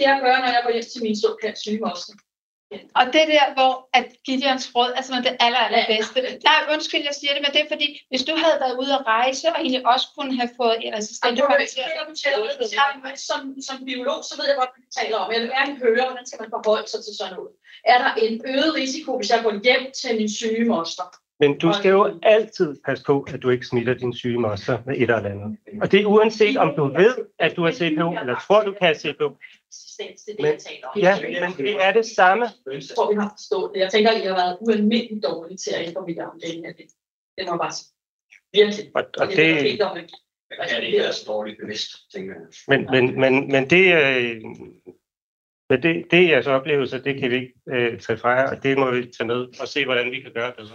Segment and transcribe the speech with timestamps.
[0.00, 2.14] skal jeg gøre, når jeg går hjem til min såkaldt syge moster?
[3.00, 6.18] Og det der, hvor at Gideons råd er simpelthen det aller, allerbedste.
[6.48, 9.02] Nej, undskyld, jeg siger det, men det er fordi, hvis du havde været ude at
[9.16, 11.36] rejse, og egentlig også kunne have fået en assistent
[13.28, 15.26] som, som biolog, så ved jeg godt, hvad du taler om.
[15.32, 17.52] Jeg vil gerne høre, hvordan skal man forholde sig til sådan noget.
[17.92, 21.06] Er der en øget risiko, hvis jeg går hjem til min syge moster?
[21.42, 24.94] Men du skal jo altid passe på, at du ikke smitter din syge moster med
[24.96, 25.50] et eller andet.
[25.82, 28.86] Og det er uanset, om du ved, at du har CPO, eller tror, du kan
[28.88, 29.28] have CPO.
[30.38, 30.60] Men,
[30.96, 32.46] ja, men det er det samme.
[32.72, 33.80] Jeg tror, vi har forstået det.
[33.80, 36.76] Jeg tænker, at I har været ualmindeligt dårlige til at informere om det.
[37.38, 37.72] Det må bare
[38.52, 38.90] virkelig.
[38.94, 39.80] Og, og det, det
[40.60, 42.46] er det ikke så dårligt bevidst, tænker jeg.
[42.68, 44.40] Men, men, men, men det, øh,
[45.70, 48.62] men det, det er jeres oplevelse, det kan vi ikke øh, tage fra jer, og
[48.62, 50.68] det må vi tage med og se, hvordan vi kan gøre det.
[50.68, 50.74] Så.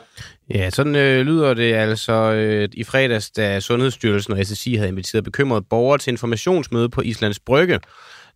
[0.50, 5.24] Ja, sådan øh, lyder det altså øh, i fredags, da Sundhedsstyrelsen og SSI havde inviteret
[5.24, 7.80] bekymrede borgere til informationsmøde på Islands Brygge.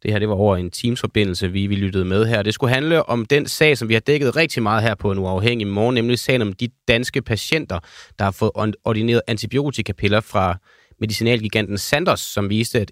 [0.04, 2.44] Det her det var over en Teams-forbindelse, vi, vi lyttede med her.
[2.44, 5.20] Det skulle handle om den sag, som vi har dækket rigtig meget her på en
[5.20, 7.80] uafhængig morgen, nemlig sagen om de danske patienter,
[8.20, 8.52] der har fået
[8.84, 10.58] ordineret antibiotikapiller fra
[11.00, 12.92] medicinalgiganten Sanders, som viste at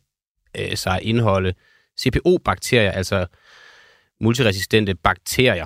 [0.57, 1.53] øh, sig at indeholde
[2.01, 3.25] CPO-bakterier, altså
[4.21, 5.65] multiresistente bakterier.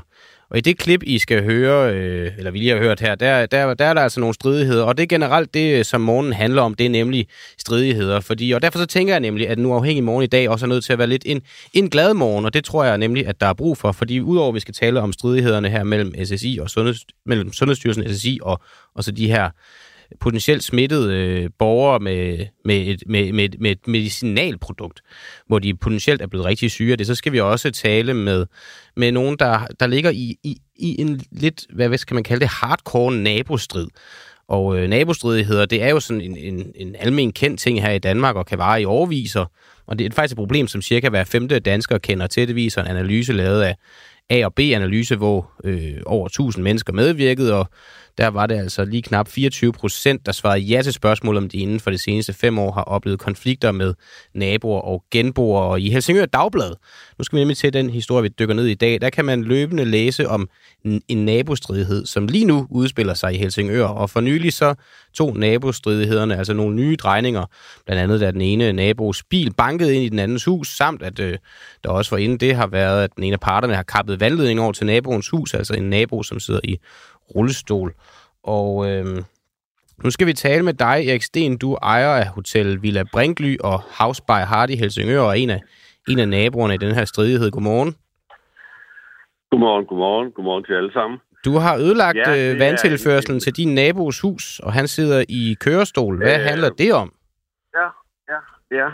[0.51, 3.45] Og i det klip, I skal høre, øh, eller vi lige har hørt her, der,
[3.45, 6.61] der, der er der altså nogle stridigheder, og det er generelt det, som morgen handler
[6.61, 8.19] om, det er nemlig stridigheder.
[8.19, 10.67] Fordi, og derfor så tænker jeg nemlig, at nu afhængig morgen i dag også er
[10.67, 11.41] nødt til at være lidt en,
[11.73, 14.49] en glad morgen, og det tror jeg nemlig, at der er brug for, fordi udover
[14.49, 18.61] at vi skal tale om stridighederne her mellem SSI og Sundheds, mellem Sundhedsstyrelsen, SSI og,
[18.95, 19.49] og så de her
[20.19, 25.01] potentielt smittede øh, borgere med, med, et, med, med, med et medicinalprodukt,
[25.47, 28.45] hvor de potentielt er blevet rigtig syge af det, så skal vi også tale med,
[28.95, 32.49] med nogen, der, der ligger i, i, i en lidt, hvad skal man kalde det,
[32.49, 33.87] hardcore nabostrid.
[34.47, 37.99] Og øh, nabostridigheder, det er jo sådan en, en, en almen kendt ting her i
[37.99, 39.45] Danmark, og kan vare i overviser.
[39.87, 42.47] Og det er faktisk et problem, som cirka hver femte dansker kender til.
[42.47, 43.75] Det viser en analyse lavet af
[44.29, 47.69] A- og B-analyse, hvor øh, over 1000 mennesker medvirkede, og
[48.17, 51.57] der var det altså lige knap 24 procent, der svarede ja til spørgsmål, om de
[51.57, 53.93] inden for de seneste fem år har oplevet konflikter med
[54.33, 55.63] naboer og genboere.
[55.63, 56.71] Og i Helsingør Dagblad,
[57.17, 59.43] nu skal vi nemlig til den historie, vi dykker ned i dag, der kan man
[59.43, 60.49] løbende læse om
[60.85, 63.85] en nabostridighed, som lige nu udspiller sig i Helsingør.
[63.85, 64.75] Og for nylig så
[65.13, 67.45] to nabostridighederne, altså nogle nye drejninger,
[67.85, 71.19] blandt andet da den ene nabos bil bankede ind i den andens hus, samt at
[71.19, 71.37] øh,
[71.83, 74.59] der også for inden det har været, at den ene af parterne har kappet vandledning
[74.59, 76.77] over til naboens hus, altså en nabo, som sidder i
[77.35, 77.93] rullestol.
[78.43, 79.05] Og øh,
[80.03, 81.57] nu skal vi tale med dig, Erik Sten.
[81.57, 85.61] Du ejer af Hotel Villa Brinkly og House by Hardy Helsingør, og en af,
[86.09, 87.51] en af naboerne i den her stridighed.
[87.51, 87.95] Godmorgen.
[89.51, 90.31] Godmorgen, godmorgen.
[90.31, 91.19] Godmorgen til alle sammen.
[91.45, 96.17] Du har ødelagt ja, øh, vandtilførselen til din nabos hus, og han sidder i kørestol.
[96.17, 97.13] Hvad øh, handler det om?
[97.75, 97.87] Ja,
[98.31, 98.39] ja,
[98.71, 98.89] ja.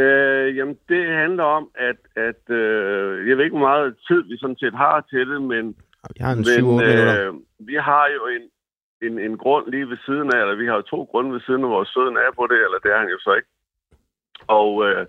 [0.00, 4.36] Øh, jamen, det handler om, at, at øh, jeg ved ikke, hvor meget tid vi
[4.38, 5.74] sådan set har til det, men
[6.08, 7.28] vi har en 7 minutter.
[7.28, 8.44] Øh, vi har jo en,
[9.06, 11.64] en, en grund lige ved siden af, eller vi har jo to grunde ved siden
[11.64, 13.48] af vores søde nabo det, eller det er han jo så ikke.
[14.46, 15.06] Og øh,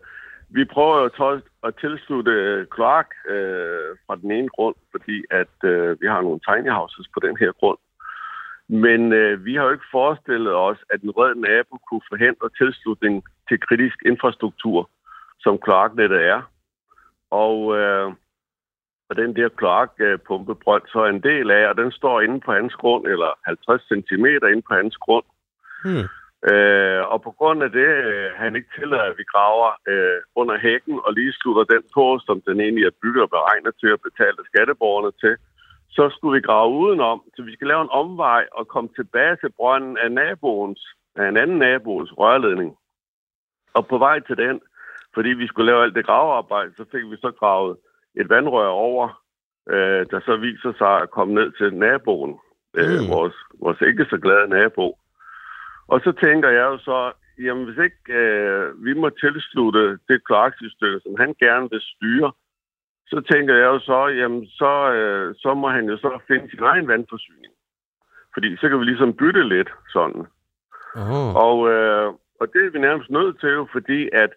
[0.49, 6.01] vi prøver jo at tilslutte øh, kloak øh, fra den ene grund, fordi at øh,
[6.01, 7.77] vi har nogle tiny houses på den her grund.
[8.67, 13.23] Men øh, vi har jo ikke forestillet os, at en rød nabo kunne forhindre tilslutning
[13.49, 14.89] til kritisk infrastruktur,
[15.39, 16.41] som kloaknettet er.
[17.31, 18.13] Og øh,
[19.13, 22.75] og den der kloakpumpebrønd så er en del af, og den står inde på hans
[22.81, 25.27] grund, eller 50 cm inde på hans grund.
[25.85, 26.07] Hmm.
[26.51, 30.55] Øh, og på grund af det, øh, han ikke tillader, at vi graver øh, under
[30.65, 34.03] hækken og lige slutter den på, som den egentlig er bygget og beregnet til at
[34.07, 35.35] betale skatteborgerne til,
[35.95, 37.19] så skulle vi grave udenom.
[37.35, 40.81] Så vi skal lave en omvej og komme tilbage til brønden af naboens,
[41.15, 42.71] af en anden nabos rørledning.
[43.77, 44.61] Og på vej til den,
[45.13, 47.77] fordi vi skulle lave alt det gravearbejde, så fik vi så gravet
[48.15, 49.23] et vandrør over,
[49.69, 52.39] øh, der så viser sig at komme ned til naboen,
[52.77, 53.07] øh, mm.
[53.13, 54.97] vores, vores ikke så glade nabo.
[55.87, 57.11] Og så tænker jeg jo så,
[57.45, 62.31] jamen hvis ikke øh, vi må tilslutte det kloaksystem, som han gerne vil styre,
[63.07, 66.63] så tænker jeg jo så, jamen så, øh, så må han jo så finde sin
[66.63, 67.53] egen vandforsyning.
[68.33, 70.25] Fordi så kan vi ligesom bytte lidt sådan.
[70.95, 71.35] Oh.
[71.45, 72.07] Og, øh,
[72.39, 74.31] og det er vi nærmest nødt til jo, fordi at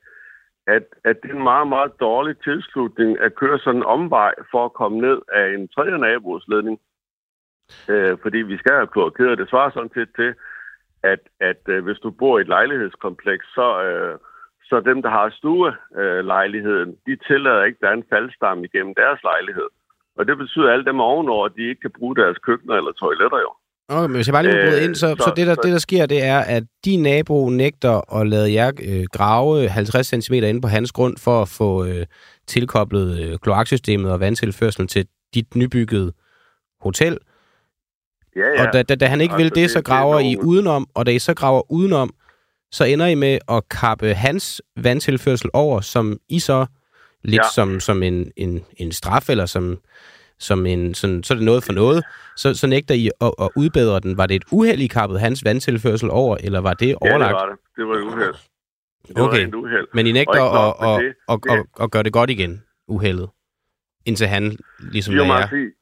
[0.67, 4.65] at, at det er en meget, meget dårlig tilslutning at køre sådan en omvej for
[4.65, 6.81] at komme ned af en tredje nabosledning.
[7.89, 9.39] Øh, fordi vi skal have kloakeret.
[9.39, 10.35] Det svarer sådan set til,
[11.03, 14.19] at, at øh, hvis du bor i et lejlighedskompleks, så, øh,
[14.69, 18.95] så dem, der har stuelejligheden, øh, de tillader ikke, at der er en faldstamme igennem
[18.95, 19.69] deres lejlighed.
[20.17, 23.39] Og det betyder, at alle dem ovenover, de ikke kan bruge deres køkkener eller toiletter
[23.39, 23.53] jo.
[23.89, 25.55] Okay, men hvis jeg bare lige må bryde ind, så, øh, så, så, det, der,
[25.55, 29.69] så det, der sker, det er, at din nabo nægter at lade jer øh, grave
[29.69, 32.07] 50 cm ind på hans grund for at få øh,
[32.47, 36.13] tilkoblet øh, kloaksystemet og vandtilførselen til dit nybyggede
[36.81, 37.19] hotel.
[38.37, 38.67] Ja, ja.
[38.67, 40.33] Og da, da, da han ikke Altså, vil det, det- så det er graver I
[40.35, 42.15] nogle- udenom, og da I så graver udenom,
[42.73, 46.67] så ender I med at kappe hans vandtilførsel over, som I så
[47.25, 47.37] lidt.
[47.43, 47.43] Ja.
[47.55, 49.79] som, som en, en, en straf, eller som,
[50.39, 52.05] som en, sådan, så er det noget for noget,
[52.37, 54.17] så, så nægter I at, at udbedre den.
[54.19, 57.37] Var det et uheld, I kappede hans vandtilførsel over, eller var det Ja, overlagt?
[57.37, 57.59] det var det.
[57.77, 58.35] Det var et uheld.
[59.09, 59.47] Det Okay.
[59.51, 59.87] var uheld.
[59.95, 61.15] Men I Og nægter ikke at, at, det.
[61.29, 63.29] at, Det- at, at gøre det godt igen, uheldet,
[64.07, 64.57] indtil han,
[64.93, 65.73] ligesom Jo, sige,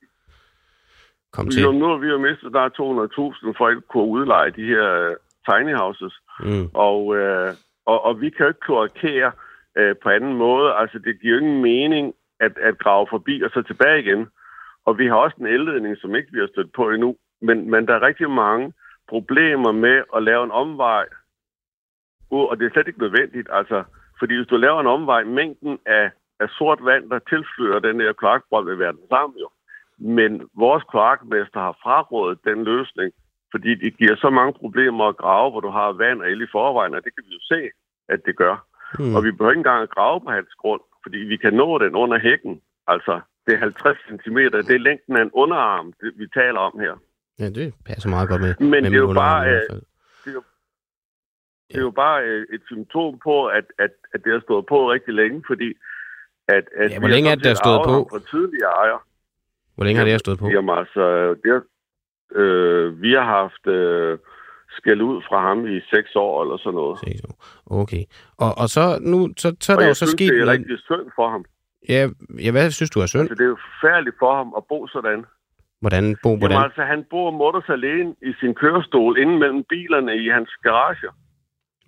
[1.32, 1.62] kom jo, til.
[1.62, 5.16] nu har vi jo mistet, der er 200.000 for at kunne udleje de her øh,
[5.50, 6.14] tiny houses.
[6.40, 6.68] Mm.
[6.74, 7.52] Og, øh,
[7.86, 9.32] og, og vi kan jo ikke kloakere
[9.78, 10.72] øh, på anden måde.
[10.80, 14.26] Altså, det giver jo ingen mening at, at grave forbi og så tilbage igen.
[14.84, 17.16] Og vi har også en elledning, som ikke vi har stødt på endnu.
[17.40, 18.72] Men, men der er rigtig mange
[19.08, 21.06] problemer med at lave en omvej.
[22.30, 23.48] Og det er slet ikke nødvendigt.
[23.52, 23.84] Altså,
[24.18, 26.10] fordi hvis du laver en omvej, mængden af,
[26.40, 29.48] af sort vand, der tilflyder den her kloakbrønd, vil være den samme jo.
[29.98, 33.12] Men vores kloakmester har frarådet den løsning,
[33.50, 36.52] fordi det giver så mange problemer at grave, hvor du har vand og el i
[36.52, 37.70] forvejen, og det kan vi jo se,
[38.08, 38.56] at det gør.
[38.98, 39.14] Mm.
[39.14, 41.94] Og vi behøver ikke engang at grave på hans grund, fordi vi kan nå den
[41.94, 42.60] under hækken.
[42.86, 46.78] Altså, det er 50 cm, det er længden af en underarm, det, vi taler om
[46.78, 46.94] her.
[47.38, 48.54] Ja, det passer meget godt med.
[48.60, 49.82] Men med det er jo bare, i hvert øh, fald.
[51.68, 54.90] Det er jo bare øh, et symptom på, at, at, at det har stået på
[54.92, 55.74] rigtig længe, fordi
[56.48, 58.08] at, at Ja, hvor længe er det, det har stået på?
[58.10, 59.06] Fra tidligere ejer.
[59.74, 60.48] Hvor længe har det her stået på?
[60.48, 61.62] Jamen altså, det
[62.40, 64.18] øh, vi har haft øh,
[64.70, 66.98] skæld ud fra ham i seks år eller sådan noget.
[67.06, 67.34] Seks år.
[67.82, 68.04] Okay.
[68.36, 70.44] Og, og så nu, så, så er Og der jo så synes, sket det er
[70.44, 70.58] noget...
[70.58, 71.44] rigtig synd for ham.
[71.88, 72.08] Ja,
[72.44, 73.20] ja, hvad synes du er synd?
[73.22, 75.24] Altså, det er jo forfærdeligt for ham at bo sådan.
[75.80, 76.62] Hvordan, Bo, Jamen hvordan?
[76.62, 81.08] altså, han bor mutters alene i sin kørestol inden mellem bilerne i hans garage.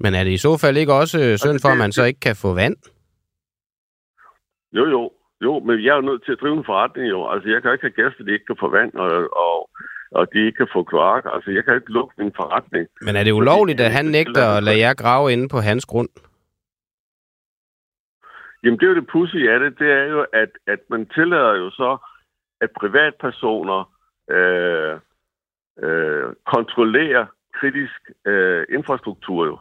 [0.01, 2.05] Men er det i så fald ikke også øh, synd for, at det- man så
[2.05, 2.77] ikke kan få vand?
[4.73, 5.11] Jo, jo.
[5.43, 7.21] Jo, men jeg er jo nødt til at drive en forretning jo.
[7.33, 9.11] Altså, jeg kan ikke have gæster, de ikke kan få vand, og,
[9.45, 9.71] og,
[10.19, 11.25] og de ikke kan få kloak.
[11.35, 12.87] Altså, jeg kan ikke lukke min forretning.
[13.07, 16.09] Men er det ulovligt, at han nægter at lade jer grave inde på hans grund?
[18.67, 21.55] Jamen, det er jo det pudsige af det, det er jo, at, at man tillader
[21.63, 21.91] jo så,
[22.61, 23.81] at privatpersoner
[24.31, 24.95] øh,
[25.85, 27.27] øh, kontrollerer
[27.59, 29.59] kritisk øh, infrastruktur jo.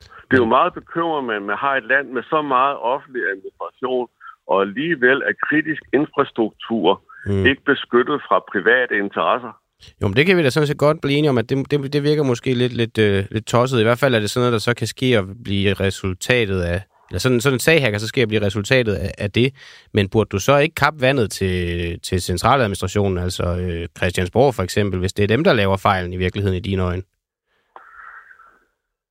[0.00, 4.08] Det er jo meget bekymrende, at man har et land med så meget offentlig administration,
[4.46, 7.46] og alligevel er kritisk infrastruktur Mm.
[7.46, 9.52] ikke beskyttet fra private interesser.
[10.02, 11.92] Jo, men det kan vi da sådan set godt blive enige om, at det, det,
[11.92, 13.80] det virker måske lidt, lidt, øh, lidt tosset.
[13.80, 16.82] I hvert fald er det sådan noget, der så kan ske og blive resultatet af...
[17.14, 19.48] Eller sådan, sådan en sag her kan så ske og blive resultatet af, af det.
[19.92, 21.58] Men burde du så ikke kappe vandet til,
[22.00, 26.16] til centraladministrationen, altså øh, Christiansborg for eksempel, hvis det er dem, der laver fejlen i
[26.16, 27.02] virkeligheden i dine øjne?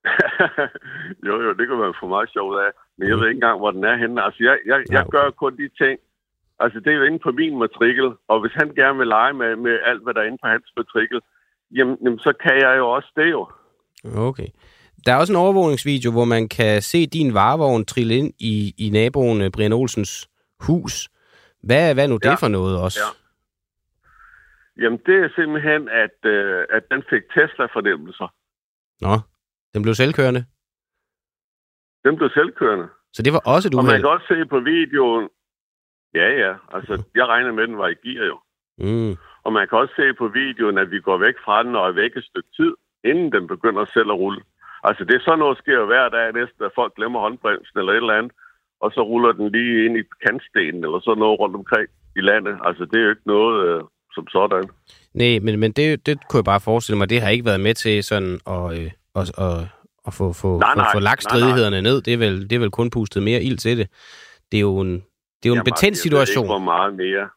[1.27, 2.71] jo, jo, det kan man få meget sjovt af.
[2.97, 4.23] Men jeg ved ikke engang, hvor den er henne.
[4.25, 5.99] Altså, jeg, jeg, jeg gør kun de ting.
[6.59, 8.11] Altså, det er jo inde på min matrikel.
[8.27, 10.73] Og hvis han gerne vil lege med, med alt, hvad der er inde på hans
[10.77, 11.19] matrikel,
[11.77, 13.41] jamen, jamen, så kan jeg jo også det jo.
[14.29, 14.49] Okay.
[15.05, 18.89] Der er også en overvågningsvideo, hvor man kan se din varevogn trille ind i, i
[18.89, 20.29] naboen øh, Brian Olsens
[20.67, 21.09] hus.
[21.63, 22.35] Hvad, hvad er nu det Ja.
[22.35, 22.99] for noget også?
[23.03, 23.09] Ja.
[24.83, 28.27] Jamen, det er simpelthen, at, øh, at den fik Tesla-fornemmelser.
[29.01, 29.15] Nå,
[29.73, 30.45] den blev selvkørende.
[32.05, 32.87] Den blev selvkørende.
[33.13, 35.29] Så det var også et Og man kan også se på videoen,
[36.13, 38.37] ja, ja, altså, jeg regner med, at den var i gear jo.
[38.77, 39.15] Mm.
[39.43, 41.91] Og man kan også se på videoen, at vi går væk fra den og er
[41.91, 44.41] væk et stykke tid, inden den begynder selv at rulle.
[44.87, 47.91] Altså, det er sådan noget, sker jo hver dag næsten, at folk glemmer håndbremsen eller
[47.93, 48.31] et eller andet,
[48.83, 51.87] og så ruller den lige ind i kantstenen eller sådan noget rundt omkring
[52.19, 52.55] i landet.
[52.67, 53.81] Altså, det er jo ikke noget øh,
[54.15, 54.65] som sådan.
[55.13, 57.73] Nej, men, men det, det kunne jeg bare forestille mig, det har ikke været med
[57.73, 59.57] til sådan at, øh, at, at,
[60.07, 60.91] at få, få, Nej, få, nej.
[60.93, 61.39] få lagt Nej, nej.
[61.39, 62.01] stridighederne ned.
[62.01, 63.87] Det er, vel, det er vel kun pustet mere ild til det.
[64.51, 66.43] Det er jo en, det er jo en Jamen, betændt altså, ved situation.
[66.45, 67.29] Ikke, hvor meget mere.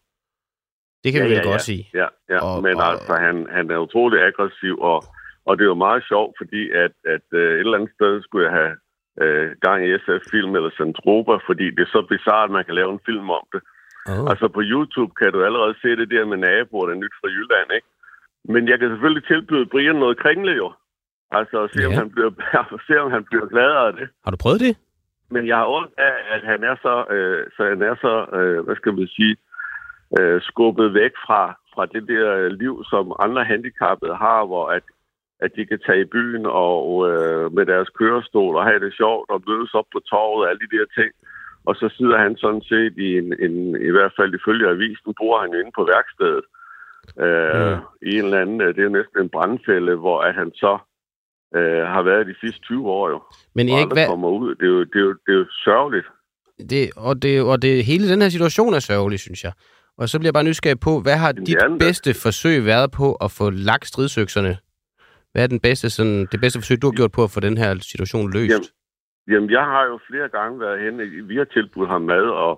[1.04, 1.68] Det kan Ja, vi vel ja, godt ja.
[1.70, 1.88] sige.
[1.94, 2.38] Ja, ja.
[2.44, 5.04] Og- men og- altså, han, han er utrolig aggressiv, og,
[5.46, 8.46] og det er jo meget sjovt, fordi at, at øh, et eller andet sted skulle
[8.48, 8.74] jeg have
[9.22, 12.92] øh, gang i SF-film eller Centropa, fordi det er så bizarrt, at man kan lave
[12.92, 13.62] en film om det.
[14.12, 14.30] Oh.
[14.30, 17.28] Altså på YouTube kan du allerede se det der med naboer, der er nyt fra
[17.36, 17.88] Jylland, ikke?
[18.52, 20.72] Men jeg kan selvfølgelig tilbyde Brian noget kringle jo.
[21.30, 21.98] Altså at se, om Ja.
[21.98, 22.30] han bliver,
[22.88, 24.08] se, om han bliver gladere af det.
[24.24, 24.76] Har du prøvet det?
[25.30, 28.64] Men jeg har ondt af, at han er så, øh, så, han er så øh,
[28.64, 29.36] hvad skal man sige,
[30.18, 31.42] øh, skubbet væk fra,
[31.74, 34.82] fra det der liv, som andre handicappede har, hvor at,
[35.45, 39.31] at de kan tage i byen og øh, med deres kørestol og have det sjovt
[39.31, 41.12] og mødes op på torvet og alle de der ting.
[41.69, 43.57] Og så sidder han sådan set i en, en
[43.88, 46.45] i hvert fald ifølge avisen, bor han inde på værkstedet.
[47.25, 47.83] Øh, Mm.
[48.09, 50.78] I en eller anden, øh, det er jo næsten en brandfælde, hvor at han så
[51.57, 53.23] øh, har været de sidste 20 år jo
[53.55, 54.55] Men Erik, hvad, kommer ud.
[54.55, 56.07] Det er jo, det er jo, det er jo sørgeligt.
[56.71, 59.52] Det, og, det, og det, hele den her situation er sørgelig, synes jeg.
[59.99, 63.31] Og så bliver jeg bare nysgerrig på, hvad har dit bedste forsøg været på at
[63.31, 64.57] få lagt stridsøkserne?
[65.37, 67.57] Hvad er den bedste, sådan, det bedste forsøg, du har gjort på at få den
[67.62, 68.50] her situation løst?
[68.52, 68.69] Jamen,
[69.31, 71.02] jamen jeg har jo flere gange været henne.
[71.31, 72.55] Vi har tilbudt ham mad, og,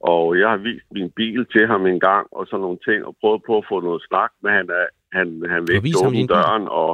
[0.00, 3.16] og jeg har vist min bil til ham en gang, og sådan nogle ting, og
[3.20, 4.86] prøvet på at få noget snak, men han, er,
[5.18, 6.90] han, han vil ikke åbne døren, og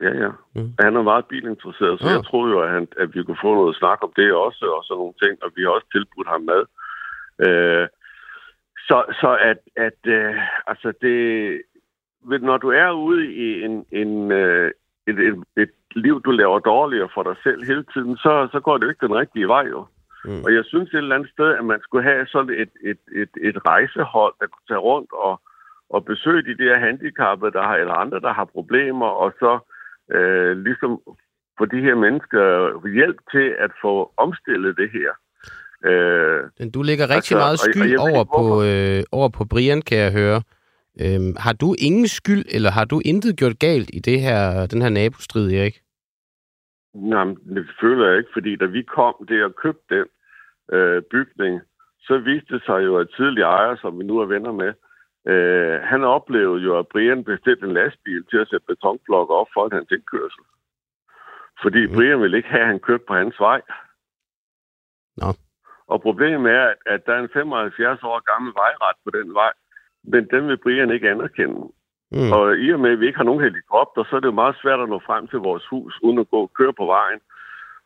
[0.00, 0.30] Ja, ja.
[0.54, 0.72] Mm.
[0.84, 2.14] Han er meget bilinteresseret, så ja.
[2.14, 4.84] jeg troede jo, at, han, at vi kunne få noget snak om det også, og
[4.84, 6.62] sådan nogle ting, og vi har også tilbudt ham mad.
[7.46, 7.86] Øh,
[8.88, 10.34] så, så at, at øh,
[10.66, 11.18] altså det,
[12.26, 14.70] når du er ude i en, en, øh,
[15.06, 18.78] et, et, et liv, du laver dårligere for dig selv hele tiden, så, så går
[18.78, 19.86] det jo ikke den rigtige vej jo.
[20.24, 20.42] Mm.
[20.44, 23.32] Og jeg synes et eller andet sted, at man skulle have sådan et, et, et,
[23.48, 25.40] et rejsehold, der kunne tage rundt og,
[25.90, 29.52] og besøge de der handicappede, der har, eller andre, der har problemer, og så
[30.16, 31.00] øh, ligesom
[31.58, 32.44] få de her mennesker
[32.98, 35.10] hjælp til at få omstillet det her.
[35.90, 39.44] Øh, Men du lægger rigtig altså, meget skyld og, og over, på, øh, over på
[39.44, 40.42] Brian, kan jeg høre.
[41.02, 44.82] Øhm, har du ingen skyld, eller har du intet gjort galt i det her, den
[44.82, 45.76] her nabostrid, Erik?
[46.94, 50.06] Nej, det føler jeg ikke, fordi da vi kom der og købte den
[50.72, 51.60] øh, bygning,
[52.00, 54.72] så viste det sig jo, at tidligere ejer, som vi nu er venner med,
[55.32, 59.68] øh, han oplevede jo, at Brian bestilte en lastbil til at sætte betonblokke op for
[59.72, 60.44] hans indkørsel.
[61.62, 61.92] Fordi mm.
[61.94, 63.60] Brian ville ikke have, at han kørte på hans vej.
[65.16, 65.30] Nå.
[65.86, 69.52] Og problemet er, at, at der er en 75 år gammel vejret på den vej,
[70.06, 71.60] men den vil Brian ikke anerkende.
[72.12, 72.32] Mm.
[72.32, 74.56] Og i og med, at vi ikke har nogen helikopter, så er det jo meget
[74.62, 77.20] svært at nå frem til vores hus, uden at gå og køre på vejen.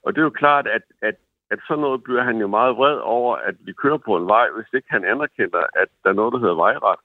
[0.02, 1.16] Og det er jo klart, at, at,
[1.50, 4.46] at sådan noget bliver han jo meget vred over, at vi kører på en vej,
[4.56, 7.00] hvis ikke han anerkender, at der er noget, der hedder vejret.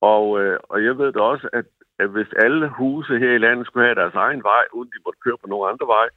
[0.00, 1.66] Og, øh, og jeg ved da også, at,
[1.98, 5.20] at hvis alle huse her i landet skulle have deres egen vej, uden de måtte
[5.24, 6.08] køre på nogen andre vej,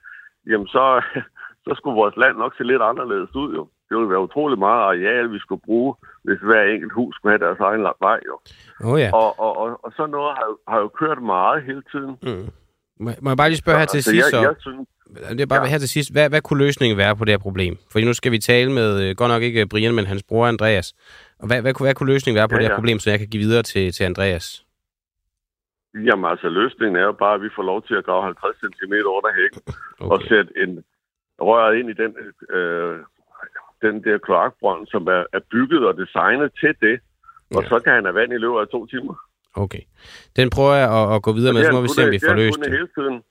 [0.45, 1.01] jamen så,
[1.65, 3.67] så skulle vores land nok se lidt anderledes ud jo.
[3.89, 7.45] Det ville være utrolig meget areal, vi skulle bruge, hvis hver enkelt hus skulle have
[7.47, 8.35] deres egen vej jo.
[8.87, 9.09] Oh, ja.
[9.13, 12.13] og, og, og, og sådan noget har, har jo kørt meget hele tiden.
[12.23, 12.47] Mm.
[13.03, 14.37] Må, må jeg bare lige spørge så, her til altså, sidst så?
[14.37, 14.87] Jeg, jeg synes,
[15.29, 15.69] det er bare ja.
[15.73, 16.11] her til sidst.
[16.11, 17.77] Hvad, hvad kunne løsningen være på det her problem?
[17.91, 20.93] Fordi nu skal vi tale med, øh, godt nok ikke Brian, men hans bror Andreas.
[21.39, 22.79] Og hvad, hvad, hvad kunne løsningen være på ja, det her ja.
[22.79, 24.65] problem, så jeg kan give videre til, til Andreas?
[25.93, 28.93] Jamen altså, løsningen er jo bare, at vi får lov til at grave 50 cm
[29.17, 29.61] under hækken
[29.99, 30.11] okay.
[30.13, 30.83] og sætte en
[31.41, 32.11] rør ind i den,
[32.57, 32.99] øh,
[33.81, 36.99] den der kloakbrønd, som er, er bygget og designet til det.
[37.55, 37.69] Og ja.
[37.69, 39.15] så kan han have vand i løbet af to timer.
[39.55, 39.83] Okay.
[40.35, 42.35] Den prøver jeg at, at gå videre med, så må vi se, om vi får
[42.35, 42.71] løst det.
[42.71, 43.23] hele tiden.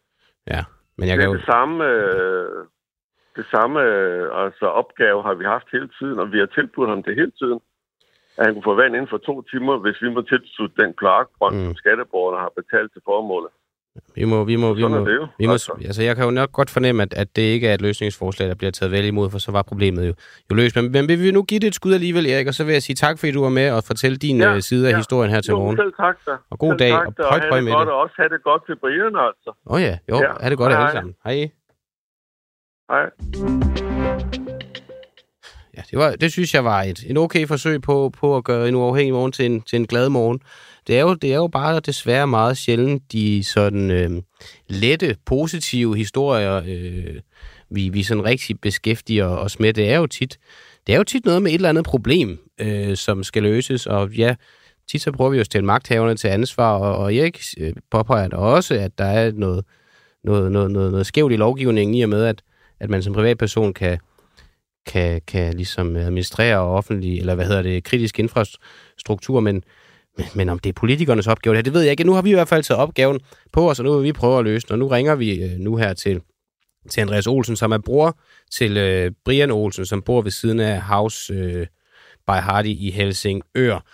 [0.47, 0.63] Ja,
[0.97, 1.37] men jeg det kan jo...
[1.39, 2.65] det samme, øh,
[3.37, 7.03] det samme øh, altså opgave har vi haft hele tiden, og vi har tilbudt ham
[7.03, 7.61] det hele tiden
[8.39, 11.55] at han kunne få vand inden for to timer, hvis vi må tilslutte den kloakbrønd,
[11.57, 11.65] mm.
[11.65, 13.51] som skatteborgerne har betalt til formålet.
[14.15, 15.53] Vi må, vi må, vi må, vi må,
[15.85, 18.55] altså jeg kan jo nok godt fornemme, at, at det ikke er et løsningsforslag, der
[18.55, 20.15] bliver taget vel imod, for så var problemet jo,
[20.51, 20.77] jo løst.
[20.77, 22.83] Men, men vi vil nu give det et skud alligevel, Erik, og så vil jeg
[22.83, 24.97] sige tak, fordi du var med og fortælle din ja, uh, side af ja.
[24.97, 25.77] historien her til jo, morgen.
[25.77, 26.33] selv tak da.
[26.51, 27.79] Og god selv dag, tak, og højt høj med det.
[27.79, 29.51] Og også have det godt til Brian, altså.
[29.67, 30.33] Åh oh, ja, jo, ja.
[30.41, 31.15] have det godt hej, alle sammen.
[31.25, 31.51] Hej.
[32.91, 33.11] Hej.
[35.77, 38.69] Ja, det, var, det synes jeg var et, en okay forsøg på, på at gøre
[38.69, 40.41] en uafhængig morgen til en, til en glad morgen.
[40.89, 44.11] Det er, jo, det er jo bare desværre meget sjældent de sådan øh,
[44.69, 47.21] lette, positive historier, øh,
[47.71, 49.73] vi, vi sådan rigtig beskæftiger os med.
[49.73, 50.39] Det er jo tit,
[50.87, 54.11] det er jo tit noget med et eller andet problem, øh, som skal løses, og
[54.11, 54.35] ja,
[54.91, 58.29] tit så prøver vi jo at stille magthaverne til ansvar, og, og Erik øh, påpeger
[58.29, 59.65] da også, at der er noget,
[60.25, 62.43] noget, noget, noget, noget skævt i lovgivningen i og med, at,
[62.81, 63.99] at man som privatperson kan,
[64.87, 69.63] kan, kan ligesom administrere offentlig, eller hvad hedder det, kritisk infrastruktur, men,
[70.19, 72.05] men, men om det er politikernes opgave, det, det ved jeg ikke.
[72.05, 73.21] Nu har vi i hvert fald taget opgaven
[73.53, 75.59] på os, og nu vil vi prøve at løse den, og nu ringer vi øh,
[75.59, 76.21] nu her til,
[76.91, 78.19] til Andreas Olsen, som er bror
[78.51, 81.67] til øh, Brian Olsen, som bor ved siden af House øh,
[82.27, 83.85] by Hardy i Helsingør.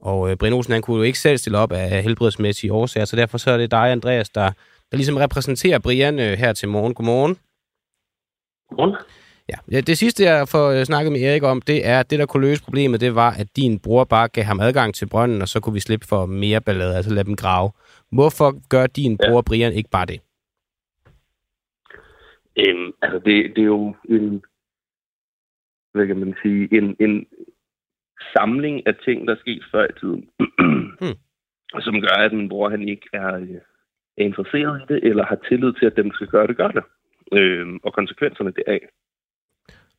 [0.00, 3.16] Og øh, Brian Olsen, han kunne jo ikke selv stille op af helbredsmæssige årsager, så
[3.16, 4.50] derfor så er det dig, Andreas, der,
[4.90, 6.94] der ligesom repræsenterer Brian øh, her til morgen.
[6.94, 7.36] Godmorgen.
[8.68, 8.96] Godmorgen.
[9.48, 12.26] Ja, det sidste, jeg får øh, snakket med Erik om, det er, at det, der
[12.26, 15.48] kunne løse problemet, det var, at din bror bare gav ham adgang til brønden, og
[15.48, 17.70] så kunne vi slippe for mere ballade, altså lade dem grave.
[18.12, 19.42] Hvorfor gør din bror ja.
[19.46, 20.20] Brian ikke bare det?
[22.56, 24.42] Øhm, altså, det, det er jo en,
[25.92, 27.26] hvad kan man sige, en, en
[28.36, 30.28] samling af ting, der skete før i tiden,
[31.00, 31.16] hmm.
[31.80, 33.60] som gør, at min bror han ikke er, øh,
[34.18, 36.84] er interesseret i det, eller har tillid til, at dem skal gøre det, gør det.
[37.32, 38.80] Øhm, og konsekvenserne deraf.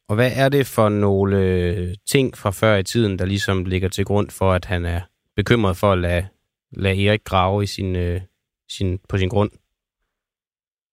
[0.10, 3.90] Og hvad er det for nogle øh, ting fra før i tiden, der ligesom ligger
[3.90, 5.02] til grund for, at han er
[5.36, 6.26] bekymret for at lade,
[6.72, 8.22] lade Erik grave i sin, øh,
[8.70, 9.52] sin, på sin grund?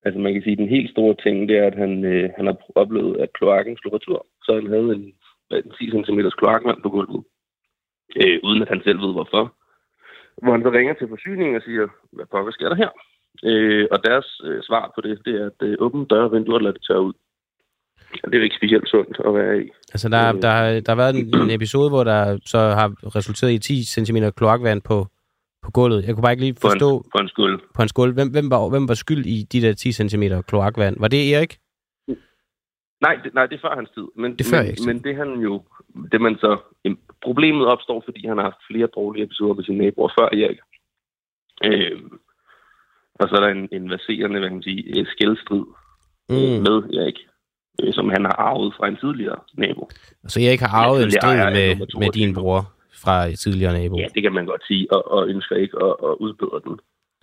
[0.04, 2.46] Altså man kan sige, at den helt store ting, det er, at han, øh, han
[2.46, 4.26] har oplevet, at kloakken slog retur.
[4.42, 5.04] så han havde en,
[5.50, 7.24] en 10 cm kloakvand på gulvet,
[8.16, 9.44] øh, uden at han selv ved hvorfor.
[10.42, 12.90] Hvor han så ringer til forsyningen og siger, hvad pokker sker der her?
[13.44, 16.54] Øh, og deres øh, svar på det, det er, at øh, åbne døre og vinduer
[16.54, 17.12] og lade det tørre ud.
[18.24, 19.68] Det er jo ikke specielt sundt at være i.
[19.94, 23.52] Altså, der, der, har- der har været en, en episode, hvor der så har resulteret
[23.52, 25.06] i 10 cm kloakvand på,
[25.62, 26.04] på gulvet.
[26.06, 27.58] Jeg kunne bare ikke lige På en, forstå på en skuld.
[27.74, 28.12] på hans gulv.
[28.14, 30.96] Hvem, hvem, var, hvem var skyld i de der 10 cm kloakvand?
[31.00, 31.58] Var det Erik?
[33.06, 34.06] Nej, det, nej, det er før hans tid.
[34.16, 35.62] Men, Det før men, men det han jo...
[36.12, 36.58] Det man så,
[37.22, 40.58] problemet opstår, fordi han har haft flere dårlige episoder med sine naboer før Erik.
[41.64, 42.00] Øh,
[43.20, 45.64] og så er der en, en verserende, hvad kan man sige, øh, skældstrid
[46.28, 46.34] Mm.
[46.36, 46.62] mm.
[46.66, 47.18] med Erik,
[47.80, 49.88] øh, som han har arvet fra en tidligere nabo.
[50.32, 52.00] Så Erik har arvet en Ja, strid jeg er med, nummer 22.
[52.00, 52.60] med din bror
[53.04, 53.96] fra tidligere nabo.
[53.98, 56.74] Ja, det kan man godt sige, og, og ønsker ikke at, at udbedre den.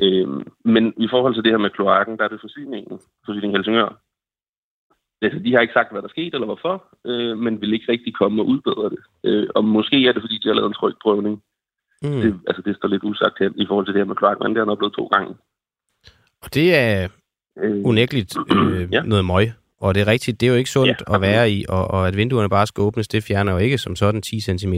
[0.06, 3.90] Øhm, men i forhold til det her med kloakken, der er det forsyningen, forsyningen Helsingør.
[5.22, 6.76] Altså, de har ikke sagt, hvad der skete eller hvorfor,
[7.06, 9.00] øh, men vil ikke rigtig komme og udbedre det.
[9.24, 11.36] Øh, og måske er det, fordi de har lavet en trykprøvning.
[12.04, 12.22] Mm.
[12.22, 14.50] Det, altså, det står lidt usagt hen i forhold til det her med kloakvand.
[14.54, 15.36] Det har han oplevet to gange.
[16.44, 17.08] Og det er
[17.64, 19.02] Øh, unægteligt øh, Ja.
[19.02, 19.46] noget møg.
[19.82, 22.08] Og det er rigtigt, det er jo ikke sundt Ja, at være i, og, og
[22.08, 24.74] at vinduerne bare skal åbnes, det fjerner jo ikke som sådan 10 cm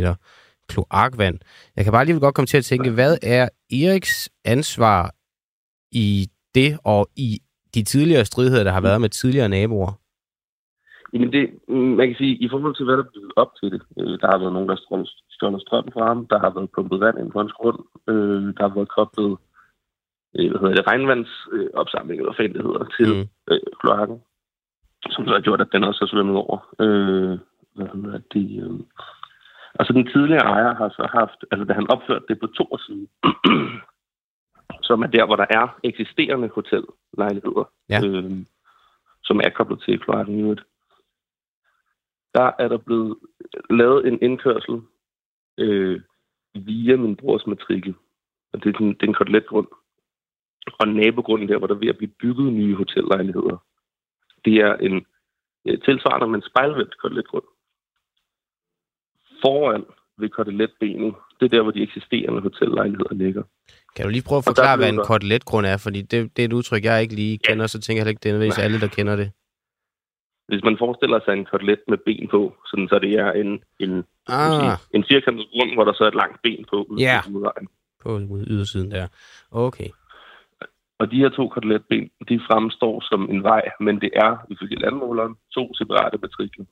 [0.69, 1.39] kloakvand.
[1.75, 5.11] Jeg kan bare lige godt komme til at tænke, hvad er Eriks ansvar
[5.91, 7.39] i det, og i
[7.75, 9.91] de tidligere stridigheder, der har været med tidligere naboer?
[11.13, 13.71] Jamen det, mm, man kan sige, i forhold til hvad der er blevet op til
[13.71, 16.69] det, øh, der har været nogen, der har stjålet strøm fra ham, der har været
[16.75, 17.79] pumpet vand ind på hans grund,
[18.09, 19.37] øh, der har været koblet
[20.35, 23.19] øh, hvad hedder det, regnvandsopsamling, øh, opsamling, eller hvad det hedder, til Mm.
[23.19, 23.27] mm.
[23.51, 24.17] øh, kloakken,
[25.09, 26.57] som så har gjort, at den også er svømmet over.
[26.79, 27.39] Øh,
[27.75, 28.79] hvad hedder det, øh.
[29.79, 33.07] Altså den tidligere ejer har så haft, altså da han opførte det på to side,
[34.87, 37.99] som er der, hvor der er eksisterende hotellejligheder, Ja.
[38.05, 38.31] øh,
[39.23, 40.61] som er koblet til kloakken i øvrigt
[42.35, 43.17] der er der blevet
[43.69, 44.81] lavet en indkørsel
[45.57, 46.01] øh,
[46.53, 47.95] via min brors matrikel.
[48.53, 49.67] Og det er, sådan, det er en koteletgrund.
[50.79, 53.57] Og nabogrunden der, hvor der er ved at blive bygget nye hotellejligheder.
[54.45, 55.05] Det er en
[55.67, 57.43] øh, tilsvarende, men spejlvendt koteletgrund.
[59.41, 59.83] Foran
[60.17, 63.43] ved koteletbenet, det er der, hvor de eksisterende hotellejligheder ligger.
[63.95, 65.77] Kan du lige prøve at forklare, hvad en koteletgrund er?
[65.77, 68.23] Fordi det, det er et udtryk, jeg ikke lige kender, så tænker jeg heller ikke,
[68.23, 69.31] det er nødvendigvis alle, der kender det.
[70.47, 74.03] Hvis man forestiller sig en kotelet med ben på, sådan, så det er en, en,
[74.27, 76.95] Ah, en firkantet grund, hvor der så er et langt ben på.
[76.99, 77.21] Ja.
[78.03, 79.07] på ydersiden der.
[79.51, 79.89] Okay.
[81.01, 85.33] Og de her to koteletben, de fremstår som en vej, men det er, ifølge landmåleren,
[85.55, 86.65] to separate matrikler,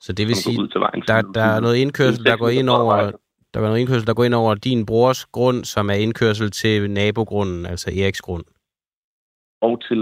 [0.00, 1.02] Så det vil sige, ud til vejen.
[1.10, 2.96] der, der er noget indkørsel, der går ind over,
[3.54, 6.90] der er noget indkørsel, der går ind over din brors grund, som er indkørsel til
[6.90, 8.44] nabogrunden, altså Eriks grund.
[9.60, 10.00] Og til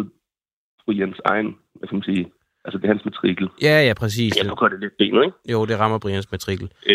[0.85, 2.33] fru Jens egen, hvad kan man sige,
[2.65, 3.49] altså det er hans matrikel.
[3.63, 4.37] Ja, ja, præcis.
[4.37, 5.37] Ja, nu går det lidt benet, ikke?
[5.53, 6.73] Jo, det rammer Brians matrikel.
[6.87, 6.95] Øh,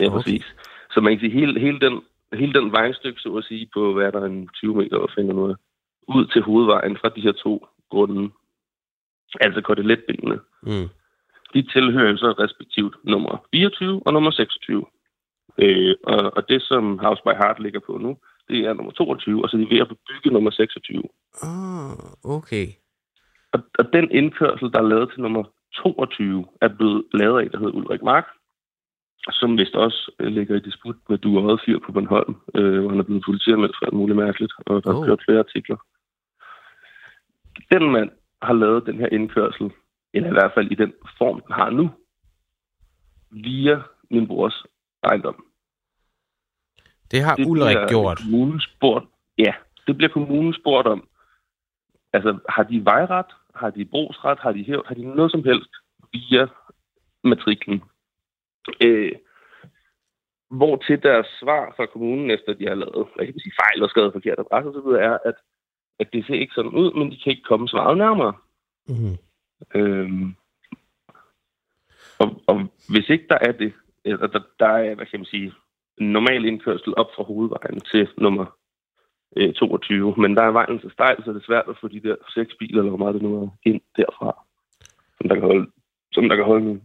[0.00, 0.10] ja, Okay.
[0.16, 0.44] præcis.
[0.90, 2.02] Så man kan sige, hele, hele den,
[2.36, 5.34] hele den vejstykke, så at sige, på hvad er der en 20 meter, hvad finder
[5.34, 5.56] noget,
[6.08, 8.30] ud til hovedvejen fra de her to grunde,
[9.40, 10.88] altså koteletbenene, Mm.
[11.54, 14.84] de tilhører så respektivt nummer 24 og nummer 26.
[15.58, 18.16] Øh, og, og det, som House by Heart ligger på nu,
[18.48, 21.02] det er nummer 22, og så er de ved at bygge nummer 26.
[21.42, 22.66] Ah, okay.
[23.52, 25.44] Og, og den indkørsel, der er lavet til nummer
[25.74, 28.26] 22, er blevet lavet af der hedder Ulrik Mark,
[29.30, 32.90] som vist også øh, ligger i disput med Du og Fyr på Bornholm, øh, hvor
[32.90, 34.98] han er blevet politianmeldt for alt muligt mærkeligt, og der Oh.
[35.00, 35.76] har kørt flere artikler.
[37.72, 38.10] Den mand
[38.42, 39.70] har lavet den her indkørsel,
[40.14, 41.90] eller i hvert fald i den form, den har nu,
[43.30, 44.64] via min brors
[45.04, 45.44] ejendom.
[47.10, 48.18] Det har Det Ulrik gjort.
[48.18, 49.06] Kommunen spurgt,
[49.38, 49.52] ja,
[49.86, 51.08] det bliver kommunen spurgt om.
[52.12, 53.26] Altså, har de vejret?
[53.54, 54.38] Har de brugsret?
[54.38, 54.86] Har de hævd?
[54.86, 55.70] Har de noget som helst
[56.12, 56.46] via
[57.24, 57.82] matriklen?
[58.80, 59.12] Øh,
[60.50, 63.82] hvor til deres svar fra kommunen, efter de har lavet hvad kan man sige, fejl
[63.82, 65.34] og skrevet forkert adresse osv., er, at,
[65.98, 68.34] at det ser ikke sådan ud, men de kan ikke komme svaret nærmere.
[68.88, 69.16] Mm.
[69.74, 70.34] Øhm,
[72.18, 72.56] og, og
[72.88, 73.72] hvis ikke der er det,
[74.04, 75.52] eller der, der er, hvad kan man sige,
[76.00, 78.46] en normal indkørsel op fra hovedvejen til nummer
[79.36, 82.00] øh, 22, men der er vejen så stejl, så det er svært at få de
[82.00, 84.44] der seks biler, eller hvor meget det nu er, ind derfra,
[85.18, 85.70] som der kan holde,
[86.12, 86.80] som der kan holde.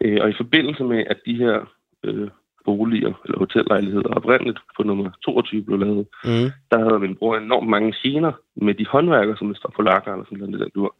[0.00, 1.72] Øh, og i forbindelse med, at de her
[2.04, 2.28] øh,
[2.64, 6.50] boliger, eller hotellejligheder oprindeligt på nummer 22 blev lavet, Mm.
[6.70, 10.24] der havde min bror enormt mange gener med de håndværkere, som står på lakker eller
[10.24, 10.96] sådan noget, den dur.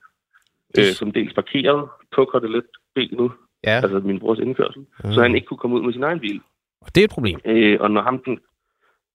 [0.79, 3.31] Øh, som dels parkeret på koteletbenet,
[3.65, 5.13] Ja, altså min brors indkørsel, Mm.
[5.13, 6.41] så han ikke kunne komme ud med sin egen bil.
[6.81, 7.41] og det er et problem.
[7.45, 8.39] Øh, og når ham den...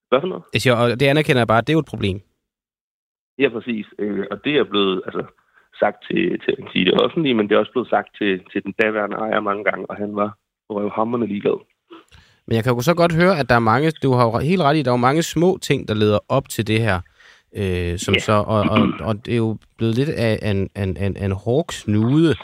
[0.10, 0.44] Hvad for noget?
[0.54, 2.22] Jeg siger, og det anerkender jeg bare, det er jo et problem.
[3.38, 3.86] Ja, præcis.
[4.00, 5.24] Øh, og det er blevet, altså,
[5.80, 8.74] sagt til, til sige det offentlige, men det er også blevet sagt til, til den
[8.82, 10.38] daværende ejer mange gange, og han var
[10.70, 11.58] røvhammerne ligeglad.
[12.48, 14.62] Men jeg kan jo så godt høre, at der er mange, du har jo helt
[14.62, 17.00] ret i, der er jo mange små ting, der leder op til det her.
[17.56, 18.20] Øh, som Ja.
[18.20, 21.66] så, og, og, og det er jo blevet lidt af en, en, en, en hård
[21.72, 22.36] snude.